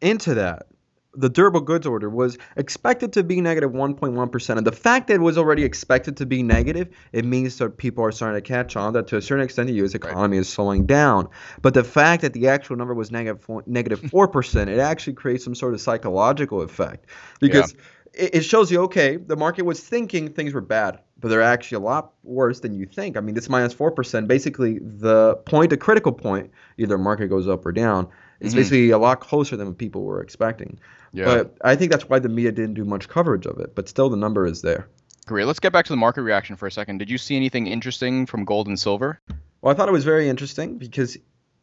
into 0.00 0.35
that, 0.35 0.67
the 1.16 1.28
durable 1.28 1.60
goods 1.60 1.86
order 1.86 2.08
was 2.10 2.38
expected 2.56 3.12
to 3.14 3.24
be 3.24 3.40
negative 3.40 3.72
1.1. 3.72 4.56
And 4.56 4.66
the 4.66 4.72
fact 4.72 5.08
that 5.08 5.14
it 5.14 5.20
was 5.20 5.38
already 5.38 5.64
expected 5.64 6.16
to 6.18 6.26
be 6.26 6.42
negative, 6.42 6.88
it 7.12 7.24
means 7.24 7.56
that 7.58 7.76
people 7.76 8.04
are 8.04 8.12
starting 8.12 8.40
to 8.40 8.46
catch 8.46 8.76
on 8.76 8.92
that 8.92 9.06
to 9.08 9.16
a 9.16 9.22
certain 9.22 9.44
extent 9.44 9.68
the 9.68 9.74
U.S. 9.74 9.94
economy 9.94 10.36
is 10.36 10.48
slowing 10.48 10.86
down. 10.86 11.28
But 11.62 11.74
the 11.74 11.84
fact 11.84 12.22
that 12.22 12.32
the 12.32 12.48
actual 12.48 12.76
number 12.76 12.94
was 12.94 13.10
negative 13.10 13.42
four, 13.42 13.62
negative 13.66 14.00
4%, 14.02 14.68
it 14.68 14.78
actually 14.78 15.14
creates 15.14 15.44
some 15.44 15.54
sort 15.54 15.74
of 15.74 15.80
psychological 15.80 16.62
effect 16.62 17.06
because 17.40 17.74
it, 18.16 18.36
it 18.36 18.40
shows 18.42 18.70
you, 18.70 18.82
okay, 18.82 19.16
the 19.16 19.36
market 19.36 19.64
was 19.64 19.80
thinking 19.80 20.32
things 20.32 20.52
were 20.52 20.60
bad, 20.60 21.00
but 21.20 21.28
they're 21.28 21.42
actually 21.42 21.76
a 21.76 21.80
lot 21.80 22.12
worse 22.22 22.60
than 22.60 22.74
you 22.74 22.86
think. 22.86 23.16
I 23.16 23.20
mean, 23.20 23.34
this 23.34 23.48
minus 23.48 23.74
4%, 23.74 24.26
basically 24.26 24.78
the 24.80 25.36
point, 25.46 25.70
the 25.70 25.76
critical 25.76 26.12
point, 26.12 26.50
either 26.78 26.98
market 26.98 27.28
goes 27.28 27.48
up 27.48 27.64
or 27.64 27.72
down, 27.72 28.08
is 28.41 28.53
Mhm. 28.53 28.56
basically 28.56 28.91
a 28.91 28.99
lot 28.99 29.21
closer 29.21 29.56
than 29.56 29.69
what 29.69 29.79
people 29.79 30.03
were 30.05 30.21
expecting. 30.21 30.79
yeah 31.12 31.25
But 31.25 31.56
I 31.62 31.77
think 31.77 31.91
that's 31.93 32.09
why 32.09 32.19
the 32.19 32.29
media 32.29 32.53
didn't 32.53 32.75
do 32.75 32.85
much 32.85 33.09
coverage 33.09 33.47
of 33.47 33.59
it. 33.61 33.75
But 33.75 33.88
still, 33.88 34.09
the 34.11 34.17
number 34.17 34.47
is 34.47 34.62
there. 34.62 34.88
great 35.27 35.47
let's 35.47 35.59
get 35.61 35.73
back 35.73 35.85
to 35.87 35.93
the 35.93 35.97
market 35.97 36.23
reaction 36.23 36.55
for 36.55 36.67
a 36.69 36.71
second 36.71 36.99
did 36.99 37.11
you 37.11 37.19
see 37.19 37.35
anything 37.35 37.67
interesting 37.67 38.27
from 38.27 38.44
gold 38.44 38.69
and 38.69 38.79
silver 38.79 39.19
Well, 39.61 39.73
I 39.73 39.77
thought 39.77 39.88
it 39.88 39.93
was 39.93 40.05
very 40.05 40.29
interesting 40.29 40.79
because 40.79 41.17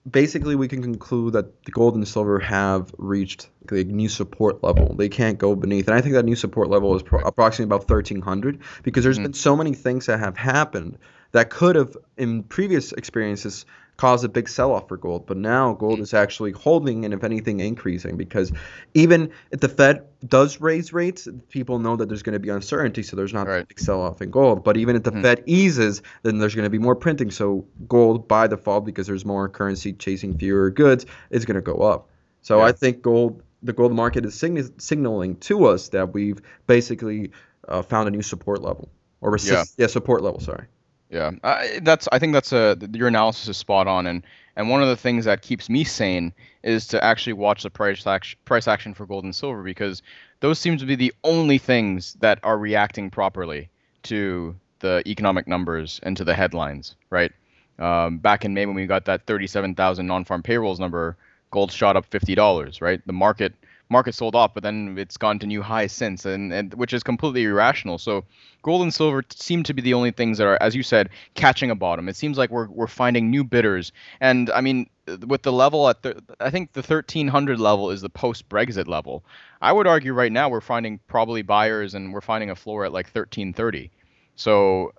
basically 0.09 0.55
we 0.57 0.67
can 0.67 0.81
conclude 0.81 1.31
that 1.33 1.63
the 1.63 1.71
gold 1.71 1.95
and 1.95 2.05
silver 2.05 2.39
have 2.39 2.93
reached 2.97 3.47
a 3.71 3.83
new 3.85 4.09
support 4.09 4.61
level. 4.61 4.95
They 4.97 5.07
can't 5.07 5.37
go 5.37 5.55
beneath. 5.55 5.87
And 5.87 5.95
I 5.95 6.01
think 6.01 6.13
that 6.15 6.25
new 6.25 6.35
support 6.35 6.67
level 6.69 6.93
is 6.97 7.03
pro- 7.03 7.21
approximately 7.21 7.69
about 7.73 7.87
1300 7.87 8.59
because 8.83 9.05
there's 9.05 9.17
Mhm. 9.19 9.23
been 9.23 9.33
so 9.33 9.55
many 9.55 9.73
things 9.73 10.07
that 10.07 10.19
have 10.19 10.35
happened 10.35 10.97
that 11.31 11.49
could 11.49 11.77
have, 11.77 11.95
in 12.17 12.43
previous 12.43 12.91
experiences, 12.91 13.65
caused 13.97 14.25
a 14.25 14.29
big 14.29 14.49
sell 14.49 14.71
off 14.73 14.87
for 14.87 14.97
gold. 14.97 15.25
But 15.27 15.37
now 15.37 15.73
gold 15.73 15.99
is 15.99 16.13
actually 16.13 16.51
holding 16.51 17.05
and, 17.05 17.13
if 17.13 17.23
anything, 17.23 17.59
increasing 17.59 18.17
because 18.17 18.51
even 18.93 19.29
if 19.51 19.59
the 19.59 19.69
Fed 19.69 20.03
does 20.27 20.59
raise 20.59 20.91
rates, 20.91 21.27
people 21.49 21.79
know 21.79 21.95
that 21.95 22.07
there's 22.09 22.23
going 22.23 22.33
to 22.33 22.39
be 22.39 22.49
uncertainty, 22.49 23.03
so 23.03 23.15
there's 23.15 23.33
not 23.33 23.47
a 23.47 23.51
Right. 23.51 23.67
big 23.67 23.79
sell 23.79 24.01
off 24.01 24.21
in 24.21 24.31
gold. 24.31 24.63
But 24.63 24.77
even 24.77 24.95
if 24.95 25.03
the 25.03 25.11
Mhm. 25.11 25.21
Fed 25.21 25.43
eases, 25.45 26.01
then 26.23 26.39
there's 26.39 26.55
going 26.55 26.63
to 26.65 26.69
be 26.69 26.79
more 26.79 26.95
printing. 26.95 27.29
So 27.31 27.65
gold, 27.87 28.27
by 28.27 28.47
default, 28.47 28.85
because 28.85 29.05
there's 29.07 29.25
more 29.25 29.47
currency 29.47 29.93
chasing 29.93 30.37
fewer 30.37 30.69
goods, 30.71 31.05
is 31.29 31.45
going 31.45 31.55
to 31.55 31.61
go 31.61 31.75
up. 31.81 32.09
So 32.41 32.57
Yeah. 32.57 32.65
I 32.65 32.71
think 32.71 33.01
gold, 33.01 33.41
the 33.61 33.73
gold 33.73 33.93
market 33.93 34.25
is 34.25 34.33
sign- 34.33 34.77
signaling 34.79 35.35
to 35.37 35.65
us 35.65 35.89
that 35.89 36.13
we've 36.13 36.41
basically 36.67 37.31
uh, 37.69 37.81
found 37.81 38.09
a 38.09 38.11
new 38.11 38.21
support 38.21 38.61
level 38.61 38.89
or 39.21 39.31
resist- 39.31 39.75
yeah 39.77 39.87
support 39.87 40.21
level. 40.21 40.39
Sorry. 40.41 40.65
Yeah, 41.13 41.31
I, 41.43 41.79
that's. 41.83 42.09
I 42.11 42.17
think 42.17 42.33
that's 42.33 42.51
a 42.51 42.75
your 42.91 43.07
analysis 43.07 43.47
is 43.47 43.57
spot 43.57 43.85
on, 43.85 44.07
and 44.07 44.23
and 44.55 44.67
one 44.67 44.81
of 44.81 44.87
the 44.87 44.97
things 44.97 45.25
that 45.25 45.43
keeps 45.43 45.69
me 45.69 45.83
sane 45.83 46.33
is 46.63 46.87
to 46.87 47.03
actually 47.03 47.33
watch 47.33 47.61
the 47.61 47.69
price 47.69 48.07
action 48.07 48.39
price 48.45 48.67
action 48.67 48.95
for 48.95 49.05
gold 49.05 49.23
and 49.23 49.35
silver 49.35 49.61
because 49.61 50.01
those 50.39 50.57
seem 50.57 50.75
to 50.79 50.87
be 50.87 50.95
the 50.95 51.13
only 51.23 51.59
things 51.59 52.15
that 52.15 52.39
are 52.41 52.57
reacting 52.57 53.11
properly 53.11 53.69
to 54.03 54.55
the 54.79 55.03
economic 55.05 55.47
numbers 55.47 55.99
and 56.01 56.17
to 56.17 56.23
the 56.23 56.33
headlines. 56.33 56.95
Right. 57.11 57.31
Um, 57.77 58.17
back 58.17 58.43
in 58.43 58.55
May 58.55 58.65
when 58.65 58.75
we 58.75 58.87
got 58.87 59.05
that 59.05 59.27
thirty-seven 59.27 59.75
thousand 59.75 60.07
non-farm 60.07 60.41
payrolls 60.41 60.79
number, 60.79 61.15
gold 61.51 61.71
shot 61.71 61.95
up 61.95 62.05
fifty 62.05 62.33
dollars. 62.33 62.81
Right. 62.81 63.05
The 63.05 63.13
market 63.13 63.53
market 63.93 64.13
sold 64.13 64.35
off, 64.35 64.53
but 64.53 64.63
then 64.63 64.95
it's 64.97 65.15
gone 65.15 65.39
to 65.39 65.47
new 65.47 65.61
highs 65.61 65.93
since, 65.93 66.25
and, 66.25 66.51
and 66.51 66.73
which 66.73 66.91
is 66.91 67.03
completely 67.03 67.43
irrational. 67.43 67.97
So 67.97 68.25
gold 68.61 68.81
and 68.81 68.93
silver 68.93 69.23
seem 69.31 69.63
to 69.63 69.73
be 69.73 69.81
the 69.81 69.93
only 69.93 70.11
things 70.11 70.37
that 70.39 70.47
are, 70.47 70.61
as 70.61 70.75
you 70.75 70.83
said, 70.83 71.09
catching 71.35 71.71
a 71.71 71.75
bottom. 71.75 72.09
It 72.09 72.17
seems 72.17 72.37
like 72.37 72.49
we're 72.49 72.67
we're 72.67 72.87
finding 72.87 73.29
new 73.29 73.45
bidders, 73.45 73.93
and 74.19 74.49
I 74.49 74.59
mean, 74.59 74.89
with 75.25 75.43
the 75.43 75.53
level 75.53 75.87
at 75.87 76.01
the, 76.01 76.21
I 76.39 76.49
think 76.49 76.73
the 76.73 76.81
1300 76.81 77.59
level 77.59 77.91
is 77.91 78.01
the 78.01 78.09
post-Brexit 78.09 78.87
level. 78.87 79.23
I 79.61 79.71
would 79.71 79.87
argue 79.87 80.13
right 80.13 80.31
now 80.31 80.49
we're 80.49 80.61
finding 80.61 80.99
probably 81.07 81.41
buyers, 81.41 81.93
and 81.93 82.13
we're 82.13 82.21
finding 82.21 82.49
a 82.49 82.55
floor 82.55 82.83
at 82.85 82.91
like 82.91 83.05
1330. 83.05 83.91
So 84.35 84.91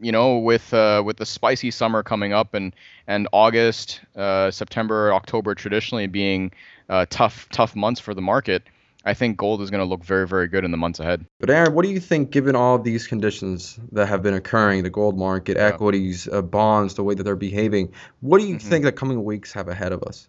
you 0.00 0.12
know, 0.12 0.38
with 0.38 0.72
uh, 0.74 1.02
with 1.04 1.16
the 1.16 1.26
spicy 1.26 1.70
summer 1.70 2.02
coming 2.02 2.32
up 2.32 2.54
and 2.54 2.74
and 3.06 3.28
August, 3.32 4.00
uh, 4.16 4.50
September, 4.50 5.12
October 5.12 5.54
traditionally 5.54 6.06
being 6.06 6.52
uh, 6.88 7.06
tough 7.10 7.48
tough 7.50 7.74
months 7.76 8.00
for 8.00 8.14
the 8.14 8.22
market, 8.22 8.62
I 9.04 9.14
think 9.14 9.36
gold 9.36 9.60
is 9.60 9.70
going 9.70 9.80
to 9.80 9.84
look 9.84 10.02
very, 10.04 10.26
very 10.26 10.48
good 10.48 10.64
in 10.64 10.70
the 10.70 10.76
months 10.76 10.98
ahead. 10.98 11.26
But 11.38 11.50
Aaron, 11.50 11.74
what 11.74 11.84
do 11.84 11.90
you 11.90 12.00
think, 12.00 12.30
given 12.30 12.56
all 12.56 12.78
these 12.78 13.06
conditions 13.06 13.78
that 13.92 14.06
have 14.06 14.22
been 14.22 14.34
occurring, 14.34 14.82
the 14.82 14.90
gold 14.90 15.18
market, 15.18 15.56
Yeah. 15.56 15.68
equities, 15.68 16.26
uh, 16.28 16.42
bonds, 16.42 16.94
the 16.94 17.04
way 17.04 17.14
that 17.14 17.22
they're 17.22 17.36
behaving, 17.36 17.92
what 18.20 18.40
do 18.40 18.46
you 18.46 18.56
Mhm. 18.56 18.62
think 18.62 18.84
the 18.84 18.92
coming 18.92 19.22
weeks 19.22 19.52
have 19.52 19.68
ahead 19.68 19.92
of 19.92 20.02
us? 20.04 20.28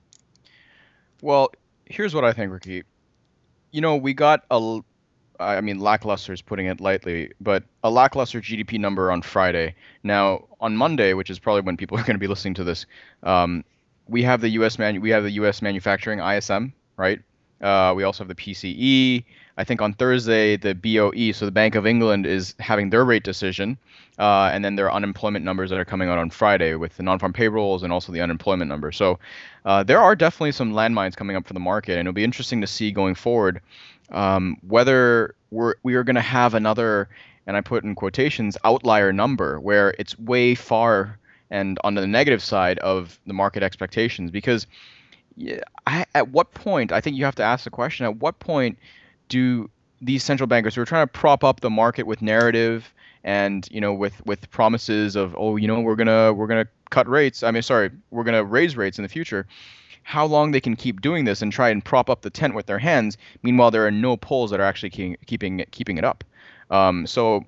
Well, 1.21 1.51
here's 1.85 2.13
what 2.13 2.25
I 2.25 2.33
think, 2.33 2.51
Ricky. 2.51 2.83
You 3.71 3.81
know, 3.81 3.95
we 3.95 4.13
got 4.13 4.43
a, 4.51 4.79
I 5.39 5.61
mean, 5.61 5.79
lackluster 5.79 6.33
is 6.33 6.41
putting 6.41 6.67
it 6.67 6.79
lightly, 6.79 7.31
but 7.41 7.63
a 7.83 7.89
lackluster 7.89 8.41
GDP 8.41 8.79
number 8.79 9.11
on 9.11 9.21
Friday. 9.21 9.75
Now, 10.03 10.45
on 10.61 10.75
Monday, 10.75 11.13
which 11.13 11.29
is 11.29 11.39
probably 11.39 11.61
when 11.61 11.77
people 11.77 11.97
are 11.99 12.03
going 12.03 12.15
to 12.15 12.19
be 12.19 12.27
listening 12.27 12.53
to 12.55 12.63
this, 12.63 12.85
um, 13.23 13.63
we 14.07 14.23
have 14.23 14.41
the 14.41 14.49
U.S. 14.49 14.77
manu- 14.77 15.01
we 15.01 15.09
have 15.09 15.23
the 15.23 15.31
U.S. 15.31 15.61
manufacturing 15.61 16.19
ISM, 16.19 16.73
right? 16.97 17.19
Uh, 17.61 17.93
we 17.95 18.03
also 18.03 18.23
have 18.23 18.27
the 18.27 18.35
PCE. 18.35 19.23
I 19.57 19.63
think 19.63 19.81
on 19.81 19.93
Thursday 19.93 20.57
the 20.57 20.75
BOE, 20.75 21.31
so 21.31 21.45
the 21.45 21.51
Bank 21.51 21.75
of 21.75 21.87
England, 21.87 22.25
is 22.25 22.53
having 22.59 22.89
their 22.89 23.05
rate 23.05 23.23
decision, 23.23 23.77
uh, 24.19 24.49
and 24.53 24.63
then 24.65 24.75
their 24.75 24.91
unemployment 24.91 25.45
numbers 25.45 25.69
that 25.69 25.79
are 25.79 25.85
coming 25.85 26.09
out 26.09 26.17
on 26.17 26.29
Friday 26.29 26.75
with 26.75 26.97
the 26.97 27.03
non-farm 27.03 27.31
payrolls 27.31 27.83
and 27.83 27.93
also 27.93 28.11
the 28.11 28.19
unemployment 28.19 28.67
number. 28.67 28.91
So 28.91 29.17
uh, 29.63 29.83
there 29.83 29.99
are 29.99 30.15
definitely 30.15 30.51
some 30.51 30.73
landmines 30.73 31.15
coming 31.15 31.37
up 31.37 31.47
for 31.47 31.53
the 31.53 31.59
market, 31.61 31.93
and 31.93 32.01
it'll 32.01 32.13
be 32.13 32.25
interesting 32.25 32.59
to 32.61 32.67
see 32.67 32.91
going 32.91 33.15
forward 33.15 33.61
um, 34.11 34.57
whether 34.67 35.35
we're 35.51 35.75
we 35.83 35.95
are 35.95 36.03
going 36.03 36.15
to 36.15 36.21
have 36.21 36.53
another, 36.53 37.09
and 37.47 37.57
I 37.57 37.61
put 37.61 37.83
in 37.83 37.95
quotations, 37.95 38.57
outlier 38.63 39.11
number 39.13 39.59
where 39.59 39.95
it's 39.99 40.17
way 40.19 40.55
far 40.55 41.17
and 41.49 41.77
on 41.83 41.95
the 41.95 42.07
negative 42.07 42.41
side 42.43 42.79
of 42.79 43.19
the 43.27 43.33
market 43.33 43.63
expectations. 43.63 44.31
Because 44.31 44.67
I, 45.87 46.05
at 46.15 46.29
what 46.29 46.53
point 46.53 46.91
I 46.91 47.01
think 47.01 47.17
you 47.17 47.25
have 47.25 47.35
to 47.35 47.43
ask 47.43 47.63
the 47.63 47.69
question: 47.69 48.05
At 48.05 48.17
what 48.17 48.39
point 48.39 48.77
do 49.29 49.69
these 50.01 50.23
central 50.23 50.47
bankers 50.47 50.75
who 50.75 50.81
are 50.81 50.85
trying 50.85 51.07
to 51.07 51.11
prop 51.11 51.43
up 51.43 51.61
the 51.61 51.69
market 51.69 52.05
with 52.05 52.21
narrative 52.21 52.93
and 53.23 53.67
you 53.71 53.81
know 53.81 53.93
with 53.93 54.23
with 54.25 54.49
promises 54.51 55.15
of 55.15 55.35
oh 55.37 55.55
you 55.55 55.67
know 55.67 55.79
we're 55.81 55.95
gonna 55.95 56.31
we're 56.31 56.47
gonna 56.47 56.67
cut 56.91 57.07
rates 57.09 57.43
I 57.43 57.51
mean 57.51 57.63
sorry 57.63 57.89
we're 58.11 58.23
gonna 58.23 58.43
raise 58.43 58.77
rates 58.77 58.99
in 58.99 59.03
the 59.03 59.09
future 59.09 59.47
how 60.07 60.25
long 60.25 60.51
they 60.51 60.61
can 60.61 60.75
keep 60.75 61.01
doing 61.01 61.25
this 61.25 61.41
and 61.41 61.51
try 61.51 61.69
and 61.69 61.83
prop 61.83 62.09
up 62.09 62.21
the 62.21 62.29
tent 62.29 62.53
with 62.53 62.67
their 62.67 62.79
hands 62.79 63.17
meanwhile 63.43 63.71
there 63.71 63.85
are 63.85 63.91
no 63.91 64.15
poles 64.15 64.51
that 64.51 64.59
are 64.59 64.63
actually 64.63 64.89
keeping 64.89 65.17
keeping 65.25 65.59
it, 65.59 65.71
keeping 65.71 65.97
it 65.97 66.03
up 66.05 66.23
um, 66.69 67.05
so 67.05 67.43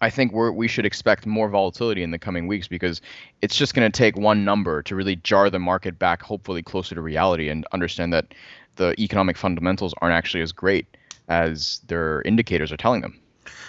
I 0.00 0.10
think 0.10 0.32
we're, 0.32 0.52
we 0.52 0.68
should 0.68 0.84
expect 0.84 1.26
more 1.26 1.48
volatility 1.48 2.02
in 2.02 2.10
the 2.10 2.18
coming 2.18 2.46
weeks 2.46 2.68
because 2.68 3.00
it's 3.40 3.56
just 3.56 3.74
going 3.74 3.90
to 3.90 3.96
take 3.96 4.16
one 4.16 4.44
number 4.44 4.82
to 4.82 4.94
really 4.94 5.16
jar 5.16 5.48
the 5.48 5.58
market 5.58 5.98
back, 5.98 6.22
hopefully 6.22 6.62
closer 6.62 6.94
to 6.94 7.00
reality, 7.00 7.48
and 7.48 7.66
understand 7.72 8.12
that 8.12 8.34
the 8.76 8.94
economic 9.00 9.36
fundamentals 9.36 9.94
aren't 10.02 10.14
actually 10.14 10.42
as 10.42 10.52
great 10.52 10.86
as 11.28 11.80
their 11.86 12.22
indicators 12.22 12.72
are 12.72 12.76
telling 12.76 13.00
them. 13.00 13.18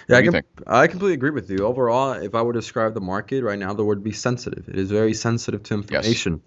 Yeah, 0.08 0.18
I, 0.18 0.22
com- 0.26 0.42
I 0.66 0.86
completely 0.86 1.14
agree 1.14 1.30
with 1.30 1.50
you. 1.50 1.58
Overall, 1.58 2.12
if 2.12 2.34
I 2.34 2.42
were 2.42 2.52
to 2.52 2.58
describe 2.58 2.94
the 2.94 3.00
market 3.00 3.42
right 3.42 3.58
now, 3.58 3.72
the 3.74 3.84
word 3.84 3.98
would 3.98 4.04
be 4.04 4.12
sensitive. 4.12 4.68
It 4.68 4.76
is 4.76 4.90
very 4.90 5.14
sensitive 5.14 5.62
to 5.64 5.74
information. 5.74 6.42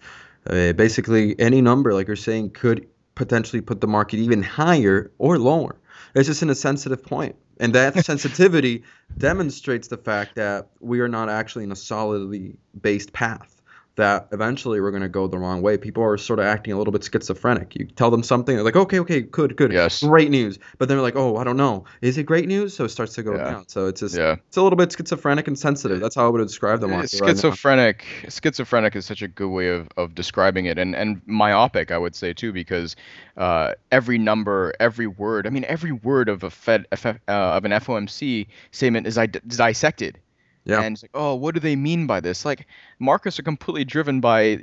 Uh, 0.48 0.74
basically, 0.74 1.40
any 1.40 1.62
number, 1.62 1.94
like 1.94 2.08
you're 2.08 2.16
saying, 2.16 2.52
could 2.52 2.88
potentially 3.16 3.62
put 3.62 3.82
the 3.82 3.88
market 3.88 4.18
even 4.18 4.42
higher 4.42 5.12
or 5.18 5.38
lower. 5.38 5.76
It's 6.16 6.28
just 6.28 6.42
in 6.42 6.50
a 6.50 6.56
sensitive 6.56 7.04
point. 7.04 7.36
And 7.60 7.74
that 7.76 8.06
sensitivity 8.06 8.84
demonstrates 9.18 9.88
the 9.88 9.98
fact 9.98 10.36
that 10.36 10.70
we 10.80 11.00
are 11.00 11.08
not 11.08 11.30
actually 11.30 11.64
in 11.64 11.72
a 11.72 11.76
solidly 11.76 12.56
based 12.82 13.14
path. 13.14 13.61
That 13.98 14.30
eventually 14.32 14.80
we're 14.80 14.92
going 14.92 15.04
to 15.04 15.10
go 15.10 15.28
the 15.28 15.38
wrong 15.38 15.62
way. 15.62 15.78
People 15.78 16.02
are 16.02 16.18
sort 16.18 16.40
of 16.40 16.46
acting 16.46 16.74
a 16.74 16.78
little 16.78 16.94
bit 16.94 17.04
schizophrenic. 17.04 17.76
You 17.76 17.86
tell 17.88 18.10
them 18.10 18.24
something, 18.24 18.56
they're 18.56 18.64
like, 18.64 18.78
okay, 18.78 19.00
okay, 19.00 19.22
good, 19.22 19.58
good, 19.58 19.74
Yes. 19.74 20.02
great 20.02 20.32
news. 20.32 20.60
But 20.78 20.88
then 20.88 20.96
they're 20.98 21.04
like, 21.04 21.18
oh, 21.18 21.36
I 21.36 21.44
don't 21.44 21.58
know. 21.58 21.84
Is 22.02 22.18
it 22.18 22.24
great 22.24 22.48
news? 22.48 22.74
So 22.74 22.86
it 22.86 22.90
starts 22.90 23.14
to 23.16 23.24
go 23.24 23.36
Yeah. 23.36 23.44
down. 23.52 23.68
So 23.68 23.88
it's 23.88 24.00
just, 24.00 24.16
Yeah. 24.16 24.38
it's 24.48 24.56
a 24.56 24.62
little 24.64 24.78
bit 24.78 24.94
schizophrenic 24.94 25.48
and 25.48 25.60
sensitive. 25.60 26.00
That's 26.00 26.16
how 26.16 26.26
I 26.26 26.30
would 26.30 26.48
describe 26.48 26.80
the 26.80 26.88
market. 26.88 27.14
right 27.20 27.30
schizophrenic 27.32 28.06
schizophrenic 28.30 28.96
is 28.96 29.06
such 29.06 29.22
a 29.22 29.28
good 29.28 29.50
way 29.50 29.68
of, 29.68 29.90
of 29.98 30.16
describing 30.16 30.66
it 30.66 30.78
and 30.80 30.96
and 30.96 31.22
myopic 31.26 31.92
i 31.92 31.98
would 31.98 32.16
say 32.16 32.34
too 32.34 32.52
because 32.54 32.96
uh, 33.38 33.74
every 33.92 34.18
number 34.18 34.74
every 34.80 35.08
word 35.08 35.46
i 35.48 35.50
mean 35.50 35.66
every 35.66 35.92
word 35.92 36.30
of 36.30 36.44
a 36.44 36.50
fed 36.50 36.86
F- 36.92 37.06
uh, 37.06 37.16
of 37.28 37.66
an 37.66 37.72
fomc 37.72 38.48
statement 38.72 39.08
is, 39.08 39.16
di- 39.16 39.28
dissected 39.48 40.20
Yeah. 40.64 40.82
and 40.82 40.94
it's 40.94 41.04
like 41.04 41.12
oh 41.14 41.36
what 41.36 41.54
do 41.54 41.60
they 41.60 41.76
mean 41.76 42.08
by 42.08 42.20
this? 42.20 42.46
Like 42.46 42.68
markets 43.00 43.40
are 43.40 43.44
completely 43.44 43.84
driven 43.84 44.20
by 44.20 44.60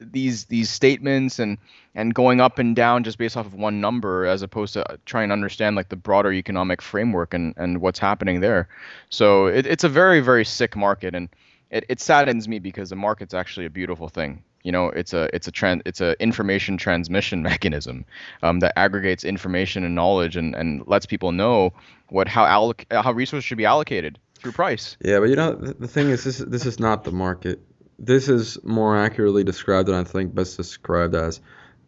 these 0.00 0.46
these 0.46 0.70
statements 0.70 1.38
and 1.38 1.58
and 1.94 2.14
going 2.14 2.40
up 2.40 2.58
and 2.58 2.74
down 2.74 3.04
just 3.04 3.18
based 3.18 3.36
off 3.36 3.46
of 3.46 3.54
one 3.54 3.80
number 3.80 4.26
as 4.26 4.42
opposed 4.42 4.74
to 4.74 4.84
trying 5.06 5.28
to 5.28 5.32
understand 5.32 5.76
like 5.76 5.88
the 5.88 5.96
broader 5.96 6.32
economic 6.32 6.82
framework 6.82 7.34
and 7.34 7.54
and 7.56 7.80
what's 7.80 7.98
happening 7.98 8.40
there. 8.40 8.68
So 9.10 9.46
it, 9.46 9.66
it's 9.66 9.84
a 9.84 9.88
very 9.88 10.20
very 10.20 10.44
sick 10.44 10.76
market 10.76 11.14
and 11.14 11.28
it, 11.70 11.84
it 11.88 12.00
saddens 12.00 12.48
me 12.48 12.58
because 12.58 12.90
the 12.90 12.96
market's 12.96 13.34
actually 13.34 13.66
a 13.66 13.70
beautiful 13.70 14.08
thing. 14.08 14.42
You 14.62 14.72
know 14.72 14.88
it's 14.88 15.12
a 15.12 15.28
it's 15.32 15.46
a 15.46 15.52
trans 15.52 15.82
it's 15.84 16.00
a 16.00 16.20
information 16.20 16.76
transmission 16.76 17.42
mechanism 17.50 18.04
um, 18.42 18.58
that 18.60 18.76
aggregates 18.76 19.22
information 19.22 19.84
and 19.84 19.94
knowledge 19.94 20.36
and, 20.36 20.56
and 20.56 20.82
lets 20.88 21.06
people 21.06 21.30
know 21.30 21.72
what 22.08 22.26
how 22.26 22.44
alloc- 22.44 22.84
how 22.90 23.12
resources 23.12 23.44
should 23.44 23.58
be 23.58 23.64
allocated 23.64 24.18
through 24.46 24.52
price 24.52 24.96
Yeah, 25.00 25.18
but 25.18 25.28
you 25.28 25.36
know, 25.36 25.54
the, 25.54 25.88
thing 25.88 26.10
is, 26.10 26.22
this, 26.22 26.38
this 26.38 26.66
is 26.66 26.78
not 26.78 27.02
the 27.02 27.10
market. 27.10 27.60
This 27.98 28.28
is 28.28 28.62
more 28.62 28.96
accurately 28.96 29.42
described, 29.42 29.88
and 29.88 29.98
I 29.98 30.04
think 30.04 30.34
best 30.34 30.56
described 30.56 31.14
as 31.16 31.40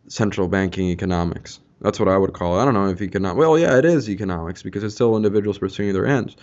central 0.08 0.48
banking 0.48 0.88
economics. 0.88 1.60
That's 1.80 2.00
what 2.00 2.08
I 2.08 2.16
would 2.16 2.32
call 2.32 2.58
it. 2.58 2.62
I 2.62 2.64
don't 2.64 2.74
know 2.74 2.88
if 2.88 3.00
you 3.00 3.06
economic. 3.06 3.38
Well, 3.38 3.56
yeah, 3.56 3.78
it 3.78 3.84
is 3.84 4.10
economics 4.10 4.62
because 4.64 4.82
it's 4.82 4.94
still 4.94 5.16
individuals 5.16 5.58
pursuing 5.58 5.92
their 5.92 6.06
ends. 6.06 6.36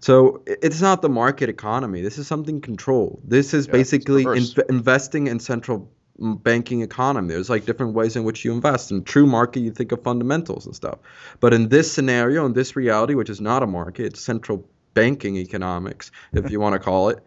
So 0.00 0.42
it's 0.46 0.80
not 0.80 1.02
the 1.02 1.08
market 1.10 1.50
economy. 1.50 2.00
This 2.00 2.16
is 2.16 2.26
something 2.26 2.60
controlled. 2.60 3.20
This 3.24 3.52
is 3.52 3.66
Yeah, 3.66 3.72
basically 3.72 4.24
inv- 4.24 4.70
investing 4.70 5.26
in 5.26 5.40
central 5.40 5.90
banking 6.18 6.82
economy. 6.82 7.28
There's 7.28 7.50
like 7.50 7.66
different 7.66 7.94
ways 7.94 8.16
in 8.16 8.24
which 8.24 8.44
you 8.44 8.52
invest. 8.52 8.90
In 8.90 9.04
true 9.04 9.26
market, 9.26 9.60
you 9.60 9.72
think 9.72 9.92
of 9.92 10.02
fundamentals 10.02 10.64
and 10.64 10.74
stuff. 10.74 10.98
But 11.40 11.52
in 11.52 11.68
this 11.68 11.92
scenario, 11.92 12.46
in 12.46 12.52
this 12.52 12.76
reality, 12.76 13.14
which 13.14 13.30
is 13.30 13.40
not 13.40 13.62
a 13.62 13.66
market, 13.66 14.06
it's 14.06 14.20
central 14.20 14.66
banking 14.94 15.36
economics, 15.36 16.10
if 16.32 16.50
you 16.50 16.60
want 16.60 16.74
to 16.74 16.78
call 16.78 17.08
it. 17.10 17.18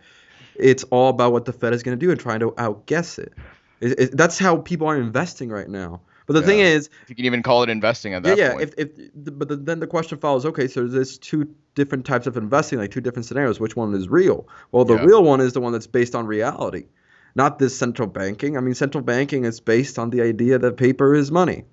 It's 0.56 0.84
all 0.86 1.10
about 1.10 1.32
what 1.34 1.46
the 1.46 1.54
Fed 1.54 1.74
is 1.74 1.84
going 1.84 1.98
to 2.00 2.04
do 2.06 2.10
and 2.12 2.20
trying 2.20 2.40
to 2.40 2.54
outguess 2.58 3.20
it. 3.20 3.34
It- 3.80 4.00
it- 4.00 4.18
That's 4.18 4.40
how 4.40 4.58
people 4.58 4.88
are 4.88 4.98
investing 4.98 5.50
right 5.50 5.70
now. 5.70 6.02
But 6.26 6.34
the 6.34 6.42
thing 6.42 6.60
is, 6.60 6.90
if 7.04 7.10
you 7.10 7.16
can 7.16 7.24
even 7.24 7.42
call 7.42 7.64
it 7.64 7.70
investing 7.70 8.14
at 8.14 8.26
yeah, 8.26 8.32
that 8.36 8.38
yeah. 8.38 8.52
point 8.52 8.74
If, 8.78 8.90
if 8.98 9.12
but 9.38 9.48
the, 9.48 9.56
then 9.56 9.80
the 9.80 9.88
question 9.88 10.18
follows. 10.18 10.46
Okay, 10.46 10.68
so 10.68 10.86
there's 10.86 11.18
two 11.18 11.48
different 11.74 12.06
types 12.06 12.28
of 12.28 12.36
investing, 12.36 12.80
like 12.80 12.92
two 12.92 13.00
different 13.00 13.26
scenarios. 13.26 13.62
Which 13.62 13.78
one 13.78 13.94
is 13.94 14.10
real? 14.10 14.46
Well, 14.74 14.84
the 14.84 14.96
Yeah. 14.96 15.06
real 15.06 15.24
one 15.24 15.40
is 15.40 15.54
the 15.54 15.62
one 15.62 15.72
that's 15.72 15.88
based 15.88 16.16
on 16.16 16.26
reality, 16.28 16.88
not 17.36 17.60
this 17.60 17.78
central 17.78 18.10
banking. 18.10 18.58
I 18.58 18.60
mean, 18.60 18.74
central 18.74 19.02
banking 19.06 19.46
is 19.46 19.62
based 19.62 19.98
on 19.98 20.10
the 20.10 20.22
idea 20.22 20.60
that 20.60 20.76
paper 20.76 21.16
is 21.16 21.32
money, 21.32 21.64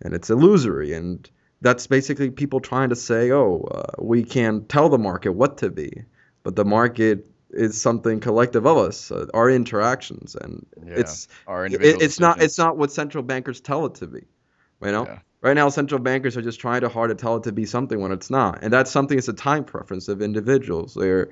and 0.00 0.14
it's 0.14 0.30
illusory, 0.30 0.92
and 0.92 1.28
that's 1.60 1.86
basically 1.86 2.30
people 2.30 2.60
trying 2.60 2.90
to 2.90 2.96
say, 2.96 3.30
oh, 3.30 3.66
uh, 3.70 4.02
we 4.02 4.22
can 4.24 4.64
tell 4.66 4.88
the 4.88 4.98
market 4.98 5.32
what 5.32 5.58
to 5.58 5.70
be, 5.70 6.04
but 6.42 6.56
the 6.56 6.64
market 6.64 7.26
is 7.50 7.80
something 7.80 8.20
collective 8.20 8.66
of 8.66 8.76
us, 8.76 9.10
uh, 9.10 9.26
our 9.32 9.50
interactions, 9.50 10.34
and 10.34 10.66
Yeah. 10.86 10.94
it's 10.96 11.28
our 11.46 11.66
it, 11.66 11.80
it's 11.82 12.18
not 12.20 12.42
it's 12.42 12.58
not 12.58 12.76
what 12.76 12.92
central 12.92 13.22
bankers 13.22 13.60
tell 13.60 13.86
it 13.86 13.94
to 13.96 14.06
be 14.06 14.26
you 14.82 14.92
know 14.92 15.06
Yeah. 15.06 15.18
right 15.40 15.54
now 15.54 15.68
central 15.68 16.00
bankers 16.00 16.36
are 16.36 16.42
just 16.42 16.60
trying 16.60 16.80
to 16.80 16.88
hard 16.88 17.10
to 17.10 17.14
tell 17.14 17.36
it 17.36 17.44
to 17.44 17.52
be 17.52 17.64
something 17.64 18.00
when 18.00 18.12
it's 18.12 18.28
not 18.28 18.58
and 18.62 18.72
that's 18.72 18.90
something 18.90 19.16
it's 19.16 19.28
a 19.28 19.32
time 19.32 19.64
preference 19.64 20.08
of 20.08 20.20
individuals 20.20 20.94
their 20.94 21.28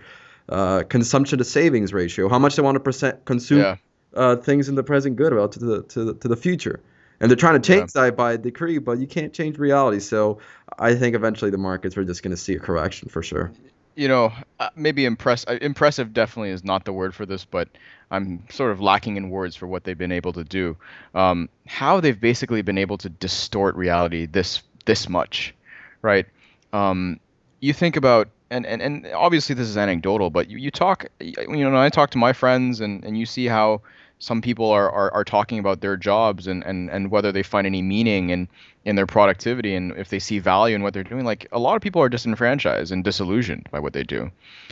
uh, 0.48 0.84
consumption 0.84 1.38
to 1.38 1.44
savings 1.44 1.92
ratio 1.92 2.28
how 2.28 2.38
much 2.38 2.56
they 2.56 2.62
want 2.62 2.76
to 2.76 2.80
percent 2.80 3.24
consume 3.24 3.58
Yeah. 3.60 3.76
uh, 4.14 4.36
things 4.36 4.68
in 4.68 4.74
the 4.76 4.82
present 4.84 5.16
good 5.16 5.32
about 5.32 5.52
to 5.52 5.58
the 5.58 5.82
to 5.82 6.04
the, 6.04 6.14
to 6.14 6.28
the 6.28 6.36
future 6.36 6.80
and 7.22 7.30
they're 7.30 7.36
trying 7.36 7.58
to 7.60 7.66
change 7.66 7.92
that 7.92 8.14
by 8.16 8.36
decree 8.36 8.78
but 8.78 8.98
you 8.98 9.06
can't 9.06 9.32
change 9.32 9.56
reality 9.56 10.00
so 10.00 10.38
i 10.78 10.94
think 10.94 11.14
eventually 11.16 11.50
the 11.50 11.58
markets 11.58 11.96
are 11.96 12.04
just 12.04 12.22
going 12.22 12.32
to 12.32 12.36
see 12.36 12.54
a 12.54 12.60
correction 12.60 13.08
for 13.08 13.22
sure 13.22 13.50
you 13.94 14.08
know, 14.08 14.32
uh, 14.58 14.70
maybe 14.74 15.04
impress 15.04 15.44
uh, 15.46 15.58
impressive 15.60 16.12
definitely 16.12 16.50
is 16.50 16.64
not 16.64 16.84
the 16.84 16.92
word 16.92 17.14
for 17.14 17.26
this, 17.26 17.44
but 17.44 17.68
I'm 18.10 18.44
sort 18.50 18.72
of 18.72 18.80
lacking 18.80 19.16
in 19.16 19.30
words 19.30 19.56
for 19.56 19.66
what 19.66 19.84
they've 19.84 19.98
been 19.98 20.12
able 20.12 20.32
to 20.34 20.44
do. 20.44 20.76
Um, 21.14 21.48
how 21.66 22.00
they've 22.00 22.18
basically 22.18 22.62
been 22.62 22.78
able 22.78 22.98
to 22.98 23.08
distort 23.08 23.76
reality 23.76 24.26
this 24.26 24.62
this 24.84 25.08
much, 25.08 25.54
right? 26.00 26.26
Um, 26.72 27.20
you 27.60 27.72
think 27.72 27.96
about 27.96 28.28
and, 28.50 28.66
and, 28.66 28.82
and 28.82 29.06
obviously 29.14 29.54
this 29.54 29.68
is 29.68 29.76
anecdotal, 29.76 30.30
but 30.30 30.48
you, 30.48 30.58
you 30.58 30.70
talk 30.70 31.06
you 31.20 31.34
know, 31.48 31.76
I 31.76 31.88
talk 31.88 32.10
to 32.10 32.18
my 32.18 32.32
friends 32.32 32.80
and, 32.80 33.04
and 33.04 33.18
you 33.18 33.26
see 33.26 33.46
how 33.46 33.82
some 34.22 34.40
people 34.40 34.70
are, 34.70 34.88
are, 34.88 35.12
are 35.12 35.24
talking 35.24 35.58
about 35.58 35.80
their 35.80 35.96
jobs 35.96 36.46
and, 36.46 36.62
and, 36.64 36.88
and 36.90 37.10
whether 37.10 37.32
they 37.32 37.42
find 37.42 37.66
any 37.66 37.82
meaning 37.82 38.30
in, 38.30 38.48
in 38.84 38.94
their 38.94 39.06
productivity 39.06 39.74
and 39.74 39.92
if 39.96 40.10
they 40.10 40.20
see 40.20 40.38
value 40.38 40.76
in 40.76 40.82
what 40.82 40.94
they're 40.94 41.02
doing. 41.02 41.24
Like 41.24 41.48
a 41.50 41.58
lot 41.58 41.74
of 41.74 41.82
people 41.82 42.00
are 42.00 42.08
disenfranchised 42.08 42.92
and 42.92 43.02
disillusioned 43.02 43.68
by 43.72 43.80
what 43.80 43.94
they 43.94 44.04
do. 44.04 44.30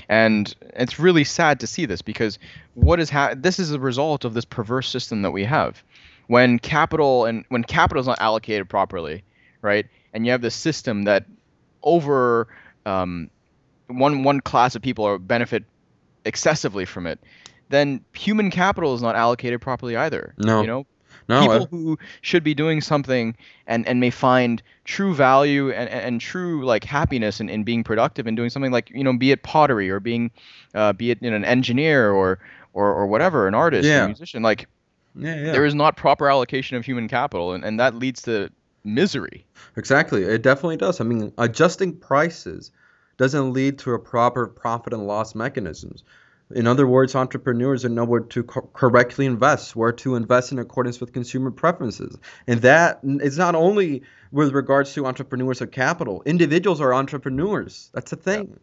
And 0.09 0.55
it's 0.75 1.01
really 1.01 1.25
sad 1.25 1.59
to 1.61 1.67
see 1.67 1.85
this 1.85 2.01
because 2.01 2.39
what 2.75 3.01
is 3.01 3.11
ha- 3.11 3.35
this 3.37 3.59
is 3.59 3.73
a 3.73 3.81
result 3.81 4.25
of 4.25 4.35
this 4.35 4.45
perverse 4.45 4.89
system 4.89 5.23
that 5.23 5.33
we 5.33 5.45
have. 5.45 5.83
When 6.29 6.61
capital 6.61 7.25
and 7.25 7.45
when 7.49 7.65
capital 7.65 8.01
is 8.01 8.07
not 8.07 8.21
allocated 8.21 8.69
properly, 8.69 9.25
right? 9.63 9.87
and 10.13 10.27
you 10.27 10.33
have 10.33 10.43
this 10.43 10.55
system 10.55 11.05
that 11.05 11.25
over 11.83 12.49
um, 12.87 13.31
one 13.87 14.23
one 14.23 14.41
class 14.41 14.75
of 14.75 14.83
people 14.83 15.07
are 15.07 15.19
benefit 15.19 15.65
excessively 16.25 16.85
from 16.85 17.07
it, 17.07 17.19
then 17.71 18.05
human 18.13 18.51
capital 18.51 18.95
is 18.95 19.03
not 19.03 19.17
allocated 19.17 19.61
properly 19.61 19.97
either. 19.97 20.35
No. 20.39 20.61
you 20.61 20.67
know, 20.67 20.87
No, 21.29 21.41
people 21.41 21.63
I- 21.63 21.67
who 21.71 21.99
should 22.21 22.45
be 22.45 22.55
doing 22.55 22.81
something 22.81 23.35
and, 23.67 23.87
and 23.89 23.99
may 24.01 24.11
find 24.11 24.63
true 24.85 25.15
value 25.15 25.71
and, 25.71 25.89
and, 25.89 26.01
and 26.01 26.21
true 26.21 26.65
like 26.65 26.85
happiness 26.85 27.41
in, 27.41 27.49
in 27.49 27.65
being 27.65 27.83
productive 27.85 28.27
and 28.27 28.37
doing 28.37 28.51
something 28.51 28.73
like 28.73 28.91
you 28.91 29.03
know 29.05 29.17
be 29.17 29.31
it 29.31 29.43
pottery 29.43 29.89
or 29.89 30.01
being 30.01 30.31
uh, 30.75 30.93
be 30.93 31.11
it 31.13 31.19
you 31.23 31.31
know, 31.31 31.37
an 31.37 31.45
engineer 31.45 32.11
or, 32.11 32.39
or 32.75 32.93
or 32.93 33.07
whatever 33.07 33.47
an 33.49 33.55
artist 33.55 33.87
Yeah. 33.87 34.05
a 34.05 34.07
musician 34.09 34.43
like 34.43 34.67
yeah, 35.17 35.35
yeah. 35.47 35.53
there 35.53 35.65
is 35.65 35.75
not 35.75 35.97
proper 35.97 36.29
allocation 36.29 36.77
of 36.77 36.85
human 36.85 37.07
capital 37.09 37.53
and, 37.53 37.65
and 37.65 37.79
that 37.81 37.95
leads 37.95 38.23
to 38.23 38.51
misery 38.85 39.45
Exactly. 39.77 40.25
It 40.25 40.43
definitely 40.43 40.79
does. 40.79 41.01
I 41.01 41.05
mean, 41.05 41.33
adjusting 41.39 41.97
prices 41.97 42.73
doesn't 43.19 43.53
lead 43.53 43.79
to 43.81 43.93
a 43.93 43.99
proper 43.99 44.47
profit 44.49 44.93
and 44.93 45.07
loss 45.07 45.35
mechanisms. 45.35 46.03
In 46.53 46.67
other 46.67 46.87
words, 46.87 47.15
entrepreneurs 47.15 47.85
know 47.85 48.05
where 48.05 48.21
to 48.21 48.43
co- 48.43 48.69
correctly 48.73 49.27
invest, 49.27 49.77
where 49.77 49.93
to 49.93 50.17
invest 50.17 50.53
in 50.53 50.59
accordance 50.59 51.01
with 51.01 51.13
consumer 51.13 51.51
preferences. 51.51 52.19
And 52.47 52.63
that 52.63 53.01
is 53.03 53.39
not 53.39 53.55
only 53.55 54.03
with 54.33 54.53
regards 54.53 54.93
to 54.95 55.07
entrepreneurs 55.07 55.61
of 55.61 55.71
capital. 55.71 56.23
Individuals 56.27 56.81
are 56.81 56.93
entrepreneurs. 56.93 57.91
That's 57.95 58.11
the 58.11 58.17
thing. 58.17 58.59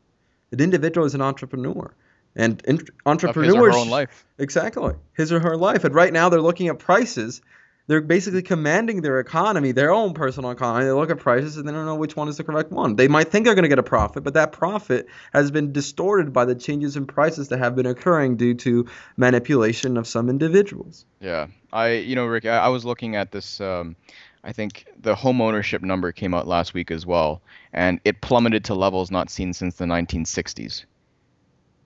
An 0.52 0.60
individual 0.60 1.06
is 1.06 1.16
an 1.16 1.22
entrepreneur. 1.22 1.94
And 2.36 2.62
in- 2.66 2.76
of 2.76 2.82
his 2.82 2.90
entrepreneurs 3.06 3.56
or 3.56 3.72
her 3.72 3.78
own 3.78 3.90
life 3.90 4.26
Exactly. 4.38 4.94
His 5.14 5.32
or 5.32 5.40
her 5.40 5.58
life. 5.58 5.84
And 5.84 5.96
right 5.96 6.14
now 6.14 6.30
they're 6.30 6.42
looking 6.42 6.68
at 6.68 6.80
prices. 6.80 7.42
They're 7.88 8.02
basically 8.02 8.42
commanding 8.42 9.02
their 9.02 9.20
economy, 9.22 9.72
their 9.72 9.92
own 9.92 10.14
personal 10.14 10.52
economy. 10.52 10.86
They 10.86 10.92
look 10.92 11.10
at 11.10 11.20
prices 11.20 11.56
and 11.56 11.68
they 11.68 11.72
don't 11.72 11.86
know 11.86 11.96
which 11.96 12.18
one 12.18 12.28
is 12.28 12.36
the 12.36 12.44
correct 12.44 12.70
one. 12.70 12.98
They 12.98 13.08
might 13.08 13.30
think 13.30 13.46
they're 13.46 13.56
going 13.56 13.64
to 13.64 13.70
get 13.70 13.80
a 13.80 13.84
profit, 13.84 14.26
but 14.26 14.34
that 14.34 14.52
profit 14.52 15.08
has 15.32 15.52
been 15.52 15.72
distorted 15.72 16.34
by 16.34 16.44
the 16.44 16.54
changes 16.54 16.98
in 16.98 17.08
prices 17.08 17.48
that 17.48 17.60
have 17.60 17.78
been 17.78 17.86
occurring 17.86 18.36
due 18.36 18.54
to 18.56 18.88
manipulation 19.16 19.96
of 19.96 20.06
some 20.06 20.30
individuals. 20.30 21.06
Yeah, 21.22 21.48
I 21.72 21.94
you 21.94 22.16
know 22.16 22.26
Rick, 22.26 22.46
I, 22.46 22.58
I 22.58 22.68
was 22.68 22.84
looking 22.84 23.16
at 23.16 23.32
this. 23.32 23.62
Um, 23.62 23.96
I 24.44 24.52
think 24.52 24.86
the 25.02 25.16
home 25.16 25.42
ownership 25.42 25.82
number 25.82 26.12
came 26.12 26.34
out 26.34 26.46
last 26.48 26.74
week 26.74 26.92
as 26.92 27.06
well, 27.06 27.42
and 27.74 28.00
it 28.06 28.22
plummeted 28.22 28.66
to 28.66 28.76
levels 28.76 29.12
not 29.12 29.30
seen 29.30 29.54
since 29.54 29.76
the 29.76 29.86
1960s. 29.86 30.84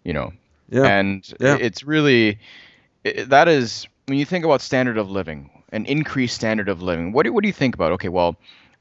You 0.04 0.14
know, 0.14 0.34
Yeah. 0.70 0.86
and 0.86 1.34
Yeah. 1.40 1.58
it's 1.60 1.84
really 1.84 2.40
i 3.06 3.24
that 3.28 3.48
is 3.48 3.88
when 4.08 4.18
you 4.18 4.26
think 4.26 4.46
about 4.46 4.62
standard 4.62 4.98
of 4.98 5.10
living, 5.10 5.50
an 5.72 5.86
increased 5.86 6.36
standard 6.36 6.70
of 6.70 6.82
living. 6.82 7.12
What 7.14 7.24
do 7.24 7.34
what 7.34 7.42
do 7.44 7.48
you 7.48 7.54
think 7.54 7.76
about? 7.76 7.92
Okay, 7.94 8.10
well, 8.10 8.36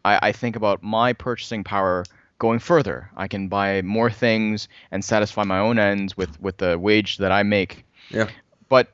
I, 0.04 0.18
I 0.28 0.32
think 0.32 0.56
about 0.56 0.82
my 0.82 1.12
purchasing 1.12 1.64
power 1.64 2.04
going 2.38 2.58
further. 2.58 3.10
I 3.16 3.28
can 3.28 3.48
buy 3.48 3.82
more 3.82 4.10
things 4.10 4.68
and 4.90 5.04
satisfy 5.04 5.44
my 5.44 5.58
own 5.58 5.78
ends 5.78 6.16
with 6.16 6.40
with 6.40 6.56
the 6.56 6.78
wage 6.78 7.18
that 7.18 7.32
I 7.32 7.42
make 7.42 7.84
Yeah. 8.10 8.28
but 8.68 8.88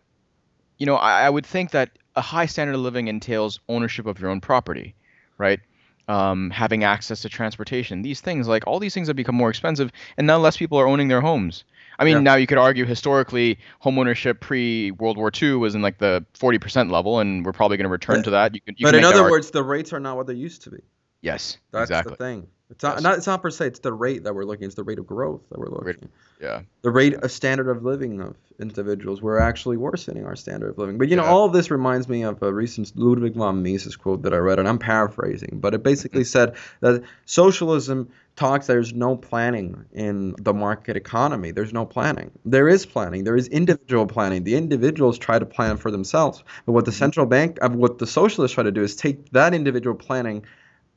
you 0.78 0.86
know 0.86 0.96
I, 0.96 1.26
I 1.26 1.30
would 1.30 1.46
think 1.46 1.70
that 1.70 1.90
a 2.16 2.20
high 2.20 2.46
standard 2.46 2.74
of 2.74 2.80
living 2.80 3.08
entails 3.08 3.60
ownership 3.68 4.06
of 4.06 4.18
your 4.20 4.30
own 4.30 4.40
property 4.40 4.94
right 5.38 5.60
um, 6.08 6.50
having 6.50 6.84
access 6.84 7.22
to 7.22 7.28
transportation 7.28 8.02
these 8.02 8.20
things 8.20 8.48
like 8.48 8.66
all 8.66 8.78
these 8.80 8.94
things 8.94 9.06
have 9.08 9.16
become 9.16 9.34
more 9.34 9.50
expensive 9.50 9.90
and 10.16 10.26
now 10.26 10.38
less 10.38 10.56
people 10.56 10.78
are 10.78 10.86
owning 10.88 11.08
their 11.08 11.20
homes 11.20 11.64
i 11.98 12.04
mean 12.04 12.14
Yeah. 12.14 12.20
now 12.20 12.34
you 12.36 12.46
could 12.46 12.58
argue 12.58 12.84
historically 12.84 13.58
homeownership 13.82 14.40
pre 14.40 14.90
world 14.92 15.16
war 15.16 15.30
ii 15.42 15.52
was 15.52 15.74
in 15.74 15.82
like 15.82 15.98
the 15.98 16.24
40% 16.38 16.90
level 16.90 17.18
and 17.20 17.44
we're 17.44 17.52
probably 17.52 17.76
going 17.76 17.84
to 17.84 17.90
return 17.90 18.16
But- 18.16 18.24
to 18.24 18.30
that 18.30 18.54
you 18.54 18.60
could, 18.60 18.78
you 18.78 18.86
but 18.86 18.90
can 18.92 19.00
in 19.00 19.04
other 19.04 19.22
arg- 19.22 19.30
words, 19.30 19.50
the 19.50 19.62
rates 19.62 19.92
are 19.92 20.00
not 20.00 20.16
what 20.16 20.26
they 20.26 20.34
used 20.34 20.62
to 20.62 20.70
be. 20.70 20.78
Yes 21.22 21.58
That's 21.72 21.90
exactly 21.90 22.12
the 22.12 22.16
thing. 22.16 22.46
It's 22.68 22.82
not, 22.82 22.94
Yes. 22.96 23.02
not 23.02 23.18
it's 23.18 23.26
not 23.26 23.42
per 23.42 23.50
se, 23.50 23.66
it's 23.68 23.78
the 23.78 23.92
rate 23.92 24.24
that 24.24 24.34
we're 24.34 24.44
looking, 24.44 24.64
at, 24.64 24.66
it's 24.66 24.74
the 24.74 24.82
rate 24.82 24.98
of 24.98 25.06
growth 25.06 25.42
that 25.50 25.58
we're 25.58 25.68
Rate- 25.78 25.96
looking. 25.96 26.08
yeah 26.40 26.60
the 26.82 26.90
rate 26.90 27.14
of 27.14 27.30
standard 27.30 27.68
of 27.68 27.84
living 27.84 28.20
of 28.20 28.36
individuals 28.60 29.20
we're 29.22 29.38
actually 29.38 29.76
worsening 29.76 30.24
our 30.26 30.36
standard 30.36 30.70
of 30.70 30.78
living 30.78 30.98
but 30.98 31.08
you 31.08 31.16
know 31.16 31.24
all 31.24 31.44
of 31.44 31.52
this 31.52 31.70
reminds 31.70 32.08
me 32.08 32.22
of 32.22 32.42
a 32.42 32.52
recent 32.52 32.92
ludwig 32.96 33.34
von 33.34 33.62
mises 33.62 33.96
quote 33.96 34.22
that 34.22 34.32
i 34.34 34.36
read 34.36 34.58
and 34.58 34.68
i'm 34.68 34.78
paraphrasing 34.78 35.58
but 35.60 35.74
it 35.74 35.82
basically 35.82 36.22
Mm-hmm. 36.22 36.28
said 36.34 36.54
that 36.80 37.02
socialism 37.24 38.08
talks 38.36 38.66
there's 38.66 38.92
no 38.94 39.16
planning 39.16 39.84
in 39.92 40.34
the 40.38 40.52
market 40.54 40.96
economy 40.96 41.50
there's 41.52 41.72
no 41.72 41.84
planning 41.86 42.30
there 42.44 42.68
is 42.68 42.84
planning 42.86 43.24
there 43.24 43.36
is 43.36 43.48
individual 43.48 44.06
planning 44.06 44.44
the 44.44 44.54
individuals 44.56 45.18
try 45.18 45.38
to 45.38 45.46
plan 45.46 45.76
for 45.76 45.90
themselves 45.90 46.42
but 46.66 46.72
what 46.72 46.84
the 46.84 46.90
Mm-hmm. 46.90 46.98
central 47.04 47.26
bank 47.26 47.58
uh, 47.62 47.68
what 47.70 47.98
the 47.98 48.06
socialists 48.06 48.54
try 48.54 48.62
to 48.64 48.72
do 48.72 48.82
is 48.82 48.96
take 48.96 49.30
that 49.30 49.54
individual 49.54 49.96
planning 49.96 50.44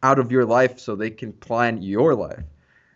out 0.03 0.19
of 0.19 0.31
your 0.31 0.45
life 0.45 0.79
so 0.79 0.95
they 0.95 1.09
can 1.09 1.33
plan 1.33 1.81
your 1.81 2.15
life 2.15 2.43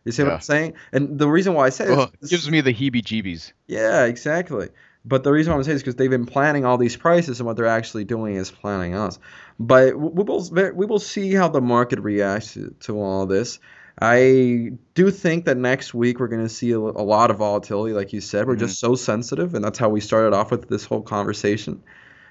you 0.05 0.11
see 0.11 0.23
what 0.23 0.33
i'm 0.33 0.41
saying 0.41 0.73
and 0.91 1.17
the 1.17 1.27
reason 1.27 1.53
why 1.53 1.65
i 1.65 1.69
say 1.69 1.89
well, 1.89 2.11
this 2.19 2.29
it 2.29 2.35
gives 2.35 2.49
me 2.49 2.61
the 2.61 2.73
heebie-jeebies 2.73 3.53
yeah, 3.67 4.05
exactly. 4.05 4.69
But 5.05 5.23
the 5.23 5.31
reason 5.31 5.51
why 5.51 5.57
I'm 5.57 5.63
saying 5.63 5.75
is 5.75 5.81
because 5.81 5.95
they've 5.95 6.09
been 6.09 6.25
planning 6.25 6.65
all 6.65 6.77
these 6.77 6.95
prices, 6.95 7.39
and 7.39 7.47
what 7.47 7.57
they're 7.57 7.65
actually 7.65 8.05
doing 8.05 8.35
is 8.35 8.51
planning 8.51 8.95
us. 8.95 9.19
But 9.59 9.97
we 9.97 10.23
will 10.23 10.49
we 10.51 10.85
will 10.85 10.99
see 10.99 11.33
how 11.33 11.49
the 11.49 11.61
market 11.61 11.99
reacts 11.99 12.57
to- 12.81 12.99
all 12.99 13.25
this. 13.25 13.59
I 14.01 14.71
do 14.95 15.11
think 15.11 15.45
that 15.45 15.57
next 15.57 15.93
week 15.93 16.19
we're 16.19 16.27
going 16.27 16.41
to 16.41 16.49
see 16.49 16.71
a, 16.71 16.79
a 16.79 16.79
lot 16.79 17.29
of 17.29 17.37
volatility, 17.37 17.93
like 17.93 18.11
you 18.11 18.21
said. 18.21 18.47
We're 18.47 18.55
just 18.55 18.77
mm-hmm. 18.77 18.93
so 18.93 18.95
sensitive, 18.95 19.53
and 19.53 19.63
that's 19.63 19.77
how 19.77 19.89
we 19.89 19.99
started 19.99 20.33
off 20.33 20.49
with 20.51 20.67
this 20.67 20.85
whole 20.85 21.01
conversation, 21.01 21.83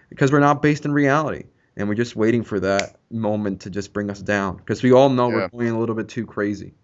because 0.09 0.33
we're 0.33 0.41
not 0.41 0.63
based 0.63 0.85
in 0.85 0.93
reality, 0.93 1.45
and 1.77 1.89
we're 1.89 1.95
just 1.95 2.17
waiting 2.17 2.43
for 2.43 2.59
that 2.61 2.97
moment 3.13 3.61
to 3.63 3.71
just 3.71 3.93
bring 3.93 4.11
us 4.11 4.21
down. 4.21 4.57
Because 4.57 4.83
we 4.83 4.93
all 4.93 5.09
know 5.09 5.29
Yeah. 5.29 5.49
we're 5.53 5.65
going 5.65 5.75
a 5.77 5.79
little 5.79 5.95
bit 5.95 6.09
too 6.09 6.27
crazy. 6.27 6.75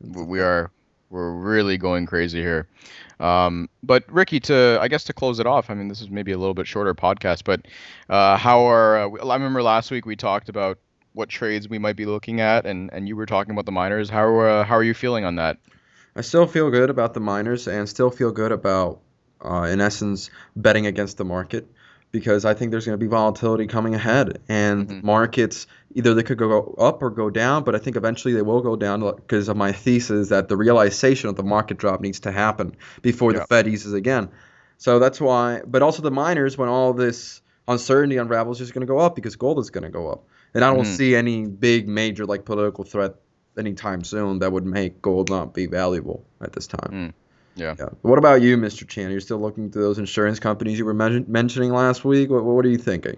we 0.00 0.40
are 0.40 0.70
we're 1.08 1.30
really 1.32 1.78
going 1.78 2.04
crazy 2.04 2.40
here 2.42 2.68
um, 3.20 3.68
but 3.82 4.04
ricky 4.12 4.40
to 4.40 4.76
i 4.80 4.88
guess 4.88 5.04
to 5.04 5.12
close 5.12 5.38
it 5.38 5.46
off 5.46 5.70
i 5.70 5.74
mean 5.74 5.88
this 5.88 6.00
is 6.02 6.10
maybe 6.10 6.32
a 6.32 6.36
little 6.36 6.52
bit 6.52 6.66
shorter 6.66 6.92
podcast 6.94 7.44
but 7.44 7.60
uh, 8.10 8.36
how 8.36 8.68
are 8.68 8.98
uh, 8.98 9.26
i 9.30 9.34
remember 9.34 9.62
last 9.62 9.90
week 9.90 10.04
we 10.04 10.16
talked 10.16 10.48
about 10.48 10.78
what 11.14 11.28
trades 11.28 11.68
we 11.68 11.78
might 11.78 11.94
be 11.96 12.04
looking 12.06 12.40
at 12.40 12.66
and 12.66 12.90
and 12.92 13.06
you 13.08 13.14
were 13.16 13.24
talking 13.24 13.52
about 13.52 13.64
the 13.66 13.72
miners 13.72 14.10
how 14.10 14.36
uh, 14.40 14.64
how 14.64 14.74
are 14.74 14.82
you 14.82 14.92
feeling 14.94 15.24
on 15.24 15.36
that 15.36 15.56
I 16.16 16.22
still 16.22 16.46
feel 16.46 16.70
good 16.70 16.90
about 16.90 17.14
the 17.14 17.20
miners 17.20 17.68
and 17.68 17.86
still 17.88 18.10
feel 18.10 18.32
good 18.32 18.50
about, 18.50 19.00
uh, 19.44 19.68
in 19.70 19.82
essence, 19.82 20.30
betting 20.56 20.86
against 20.86 21.18
the 21.18 21.26
market 21.26 21.70
because 22.16 22.46
I 22.46 22.54
think 22.54 22.70
there's 22.70 22.86
going 22.86 22.98
to 22.98 23.04
be 23.04 23.10
volatility 23.10 23.66
coming 23.66 23.94
ahead. 23.94 24.38
And 24.48 24.88
Mhm. 24.88 25.02
markets, 25.04 25.66
either 25.94 26.14
they 26.14 26.22
could 26.22 26.38
go 26.38 26.74
up 26.78 27.02
or 27.02 27.10
go 27.10 27.28
down, 27.28 27.62
but 27.62 27.74
I 27.74 27.78
think 27.78 27.94
eventually 27.94 28.32
they 28.32 28.40
will 28.40 28.62
go 28.62 28.74
down 28.74 29.00
because 29.16 29.48
of 29.50 29.56
my 29.58 29.72
thesis 29.72 30.30
that 30.30 30.48
the 30.48 30.56
realization 30.56 31.28
of 31.28 31.36
the 31.36 31.42
market 31.42 31.76
drop 31.76 32.00
needs 32.00 32.20
to 32.20 32.32
happen 32.32 32.74
before 33.02 33.32
Yeah. 33.32 33.40
the 33.40 33.46
Fed 33.48 33.68
eases 33.68 33.92
again. 33.92 34.30
So 34.78 34.98
that's 34.98 35.20
why, 35.20 35.60
but 35.66 35.82
also 35.82 36.02
the 36.02 36.10
miners, 36.10 36.56
when 36.56 36.70
all 36.70 36.94
this 36.94 37.42
uncertainty 37.68 38.16
unravels, 38.16 38.62
is 38.62 38.72
going 38.72 38.86
to 38.86 38.90
go 38.90 38.98
up 38.98 39.14
because 39.14 39.36
gold 39.36 39.58
is 39.58 39.68
going 39.68 39.84
to 39.84 39.90
go 39.90 40.08
up. 40.08 40.24
And 40.54 40.64
I 40.64 40.72
don't 40.72 40.84
Mhm. 40.86 40.96
see 40.96 41.14
any 41.14 41.44
big 41.46 41.86
major 41.86 42.24
like 42.24 42.46
political 42.46 42.84
threat 42.84 43.16
anytime 43.58 44.04
soon 44.04 44.38
that 44.38 44.52
would 44.52 44.64
make 44.64 45.02
gold 45.02 45.28
not 45.28 45.52
be 45.52 45.66
valuable 45.66 46.24
at 46.40 46.54
this 46.54 46.66
time. 46.66 46.92
Mm, 46.92 47.12
yeah. 47.56 47.74
Yeah. 47.78 47.86
What 48.02 48.18
about 48.18 48.42
you, 48.42 48.56
Mr. 48.56 48.86
Chan? 48.86 49.10
You're 49.10 49.20
still 49.20 49.40
looking 49.40 49.70
to 49.72 49.78
those 49.78 49.98
insurance 49.98 50.38
companies 50.38 50.78
you 50.78 50.84
were 50.84 50.94
men- 50.94 51.24
mentioning 51.26 51.72
last 51.72 52.04
week. 52.04 52.30
What, 52.30 52.44
what 52.44 52.64
are 52.64 52.68
you 52.68 52.78
thinking? 52.78 53.16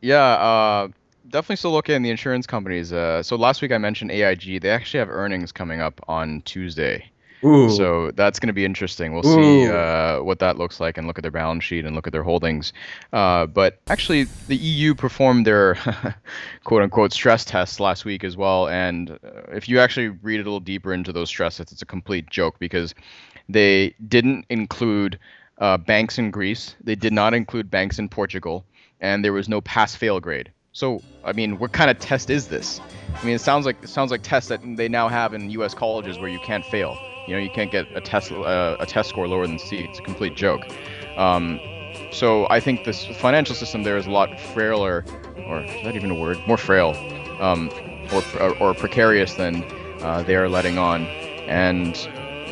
yeah 0.00 0.34
uh, 0.34 0.88
definitely 1.28 1.56
still 1.56 1.72
looking 1.72 1.94
at 1.94 2.02
the 2.02 2.10
insurance 2.10 2.46
companies 2.46 2.92
uh, 2.92 3.22
so 3.22 3.36
last 3.36 3.62
week 3.62 3.72
i 3.72 3.78
mentioned 3.78 4.10
aig 4.10 4.60
they 4.60 4.70
actually 4.70 4.98
have 4.98 5.10
earnings 5.10 5.52
coming 5.52 5.80
up 5.80 6.00
on 6.08 6.42
tuesday 6.44 7.10
Ooh. 7.44 7.68
So 7.68 8.10
that's 8.12 8.40
going 8.40 8.48
to 8.48 8.54
be 8.54 8.64
interesting. 8.64 9.12
We'll 9.12 9.22
see 9.22 9.68
uh, 9.68 10.22
what 10.22 10.38
that 10.38 10.56
looks 10.56 10.80
like 10.80 10.96
and 10.96 11.06
look 11.06 11.18
at 11.18 11.22
their 11.22 11.30
balance 11.30 11.64
sheet 11.64 11.84
and 11.84 11.94
look 11.94 12.06
at 12.06 12.12
their 12.12 12.22
holdings. 12.22 12.72
Uh, 13.12 13.44
but 13.44 13.78
actually, 13.90 14.30
the 14.48 14.56
EU 14.56 14.94
performed 14.94 15.46
their 15.46 15.74
quote 16.64 16.82
unquote 16.82 17.12
stress 17.12 17.44
tests 17.44 17.78
last 17.78 18.06
week 18.06 18.24
as 18.24 18.38
well. 18.38 18.68
And 18.68 19.10
uh, 19.10 19.52
if 19.52 19.68
you 19.68 19.80
actually 19.80 20.08
read 20.08 20.36
a 20.36 20.44
little 20.44 20.60
deeper 20.60 20.94
into 20.94 21.12
those 21.12 21.28
stress 21.28 21.58
tests, 21.58 21.72
it's 21.72 21.82
a 21.82 21.86
complete 21.86 22.30
joke 22.30 22.58
because 22.58 22.94
they 23.48 23.94
didn't 24.08 24.46
include 24.48 25.18
uh, 25.58 25.76
banks 25.78 26.18
in 26.18 26.30
Greece, 26.30 26.74
they 26.82 26.94
did 26.94 27.12
not 27.12 27.34
include 27.34 27.70
banks 27.70 27.98
in 27.98 28.08
Portugal, 28.08 28.64
and 29.00 29.24
there 29.24 29.32
was 29.32 29.48
no 29.48 29.60
pass 29.60 29.94
fail 29.94 30.20
grade. 30.20 30.50
So, 30.72 31.00
I 31.24 31.32
mean, 31.32 31.58
what 31.58 31.72
kind 31.72 31.90
of 31.90 31.98
test 31.98 32.28
is 32.28 32.48
this? 32.48 32.80
I 33.14 33.24
mean, 33.24 33.34
it 33.34 33.40
sounds 33.40 33.64
like 33.64 33.82
it 33.82 33.88
sounds 33.88 34.10
like 34.10 34.22
tests 34.22 34.50
that 34.50 34.60
they 34.76 34.88
now 34.88 35.08
have 35.08 35.32
in 35.32 35.48
U.S. 35.52 35.72
colleges 35.72 36.18
where 36.18 36.28
you 36.28 36.38
can't 36.40 36.64
fail. 36.66 36.98
You 37.26 37.34
know, 37.34 37.40
you 37.40 37.48
can't 37.48 37.70
get 37.70 37.86
a 37.96 38.00
test 38.00 38.30
uh, 38.30 38.76
a 38.78 38.84
test 38.84 39.08
score 39.08 39.26
lower 39.26 39.46
than 39.46 39.58
C. 39.58 39.78
It's 39.78 39.98
a 39.98 40.02
complete 40.02 40.36
joke. 40.36 40.62
Um, 41.16 41.58
so 42.12 42.46
I 42.50 42.60
think 42.60 42.84
this 42.84 43.06
financial 43.06 43.54
system 43.54 43.84
there 43.84 43.96
is 43.96 44.06
a 44.06 44.10
lot 44.10 44.38
frailer, 44.38 45.04
or 45.46 45.62
is 45.62 45.82
that 45.84 45.96
even 45.96 46.10
a 46.10 46.14
word? 46.14 46.38
More 46.46 46.58
frail, 46.58 46.90
um, 47.40 47.70
or, 48.12 48.22
or 48.38 48.58
or 48.58 48.74
precarious 48.74 49.32
than 49.32 49.64
uh, 50.02 50.22
they 50.24 50.36
are 50.36 50.48
letting 50.48 50.76
on, 50.76 51.06
and 51.46 51.96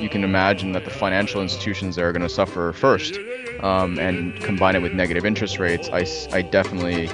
you 0.01 0.09
can 0.09 0.25
imagine 0.25 0.73
that 0.73 0.85
the 0.85 0.91
financial 0.91 1.41
institutions 1.41 1.99
are 1.99 2.13
going 2.13 2.23
to 2.23 2.29
suffer 2.29 2.73
first. 2.73 3.19
Um, 3.61 3.99
and 3.99 4.35
combine 4.43 4.77
it 4.77 4.83
with 4.83 4.93
negative 4.93 5.25
interest 5.25 5.59
rates, 5.59 5.89
I, 5.91 6.07
I 6.37 6.43
definitely 6.43 7.09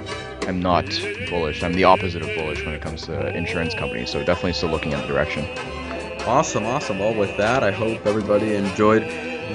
am 0.49 0.61
not 0.61 0.87
bullish. 1.29 1.63
I'm 1.63 1.75
the 1.75 1.85
opposite 1.85 2.23
of 2.23 2.29
bullish 2.35 2.65
when 2.65 2.75
it 2.75 2.83
comes 2.83 3.03
to 3.03 3.29
insurance 3.37 3.75
companies. 3.75 4.11
So 4.11 4.25
definitely 4.25 4.55
still 4.55 4.71
looking 4.71 4.93
in 4.93 5.01
the 5.01 5.07
direction. 5.07 5.47
Awesome, 6.27 6.67
awesome. 6.67 6.99
Well, 6.99 7.15
with 7.15 7.37
that, 7.37 7.63
I 7.63 7.71
hope 7.71 8.05
everybody 8.05 8.55
enjoyed 8.55 9.03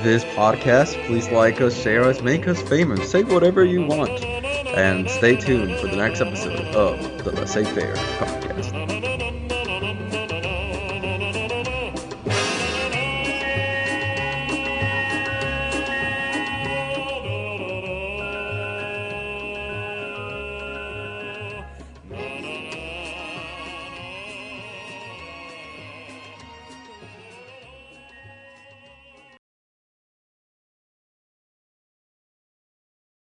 this 0.04 0.24
podcast. 0.24 1.04
Please 1.06 1.30
like 1.30 1.62
us, 1.62 1.76
share 1.76 2.04
us, 2.04 2.22
make 2.22 2.48
us 2.48 2.62
famous. 2.62 3.12
Say 3.12 3.24
whatever 3.24 3.64
you 3.64 3.86
want. 3.86 4.24
And 4.24 5.10
stay 5.10 5.36
tuned 5.36 5.78
for 5.80 5.88
the 5.88 5.96
next 5.96 6.22
episode 6.22 6.60
of 6.76 7.24
the 7.24 7.32
Laissez 7.32 7.66
Faire 7.66 7.96
podcast. 7.96 9.15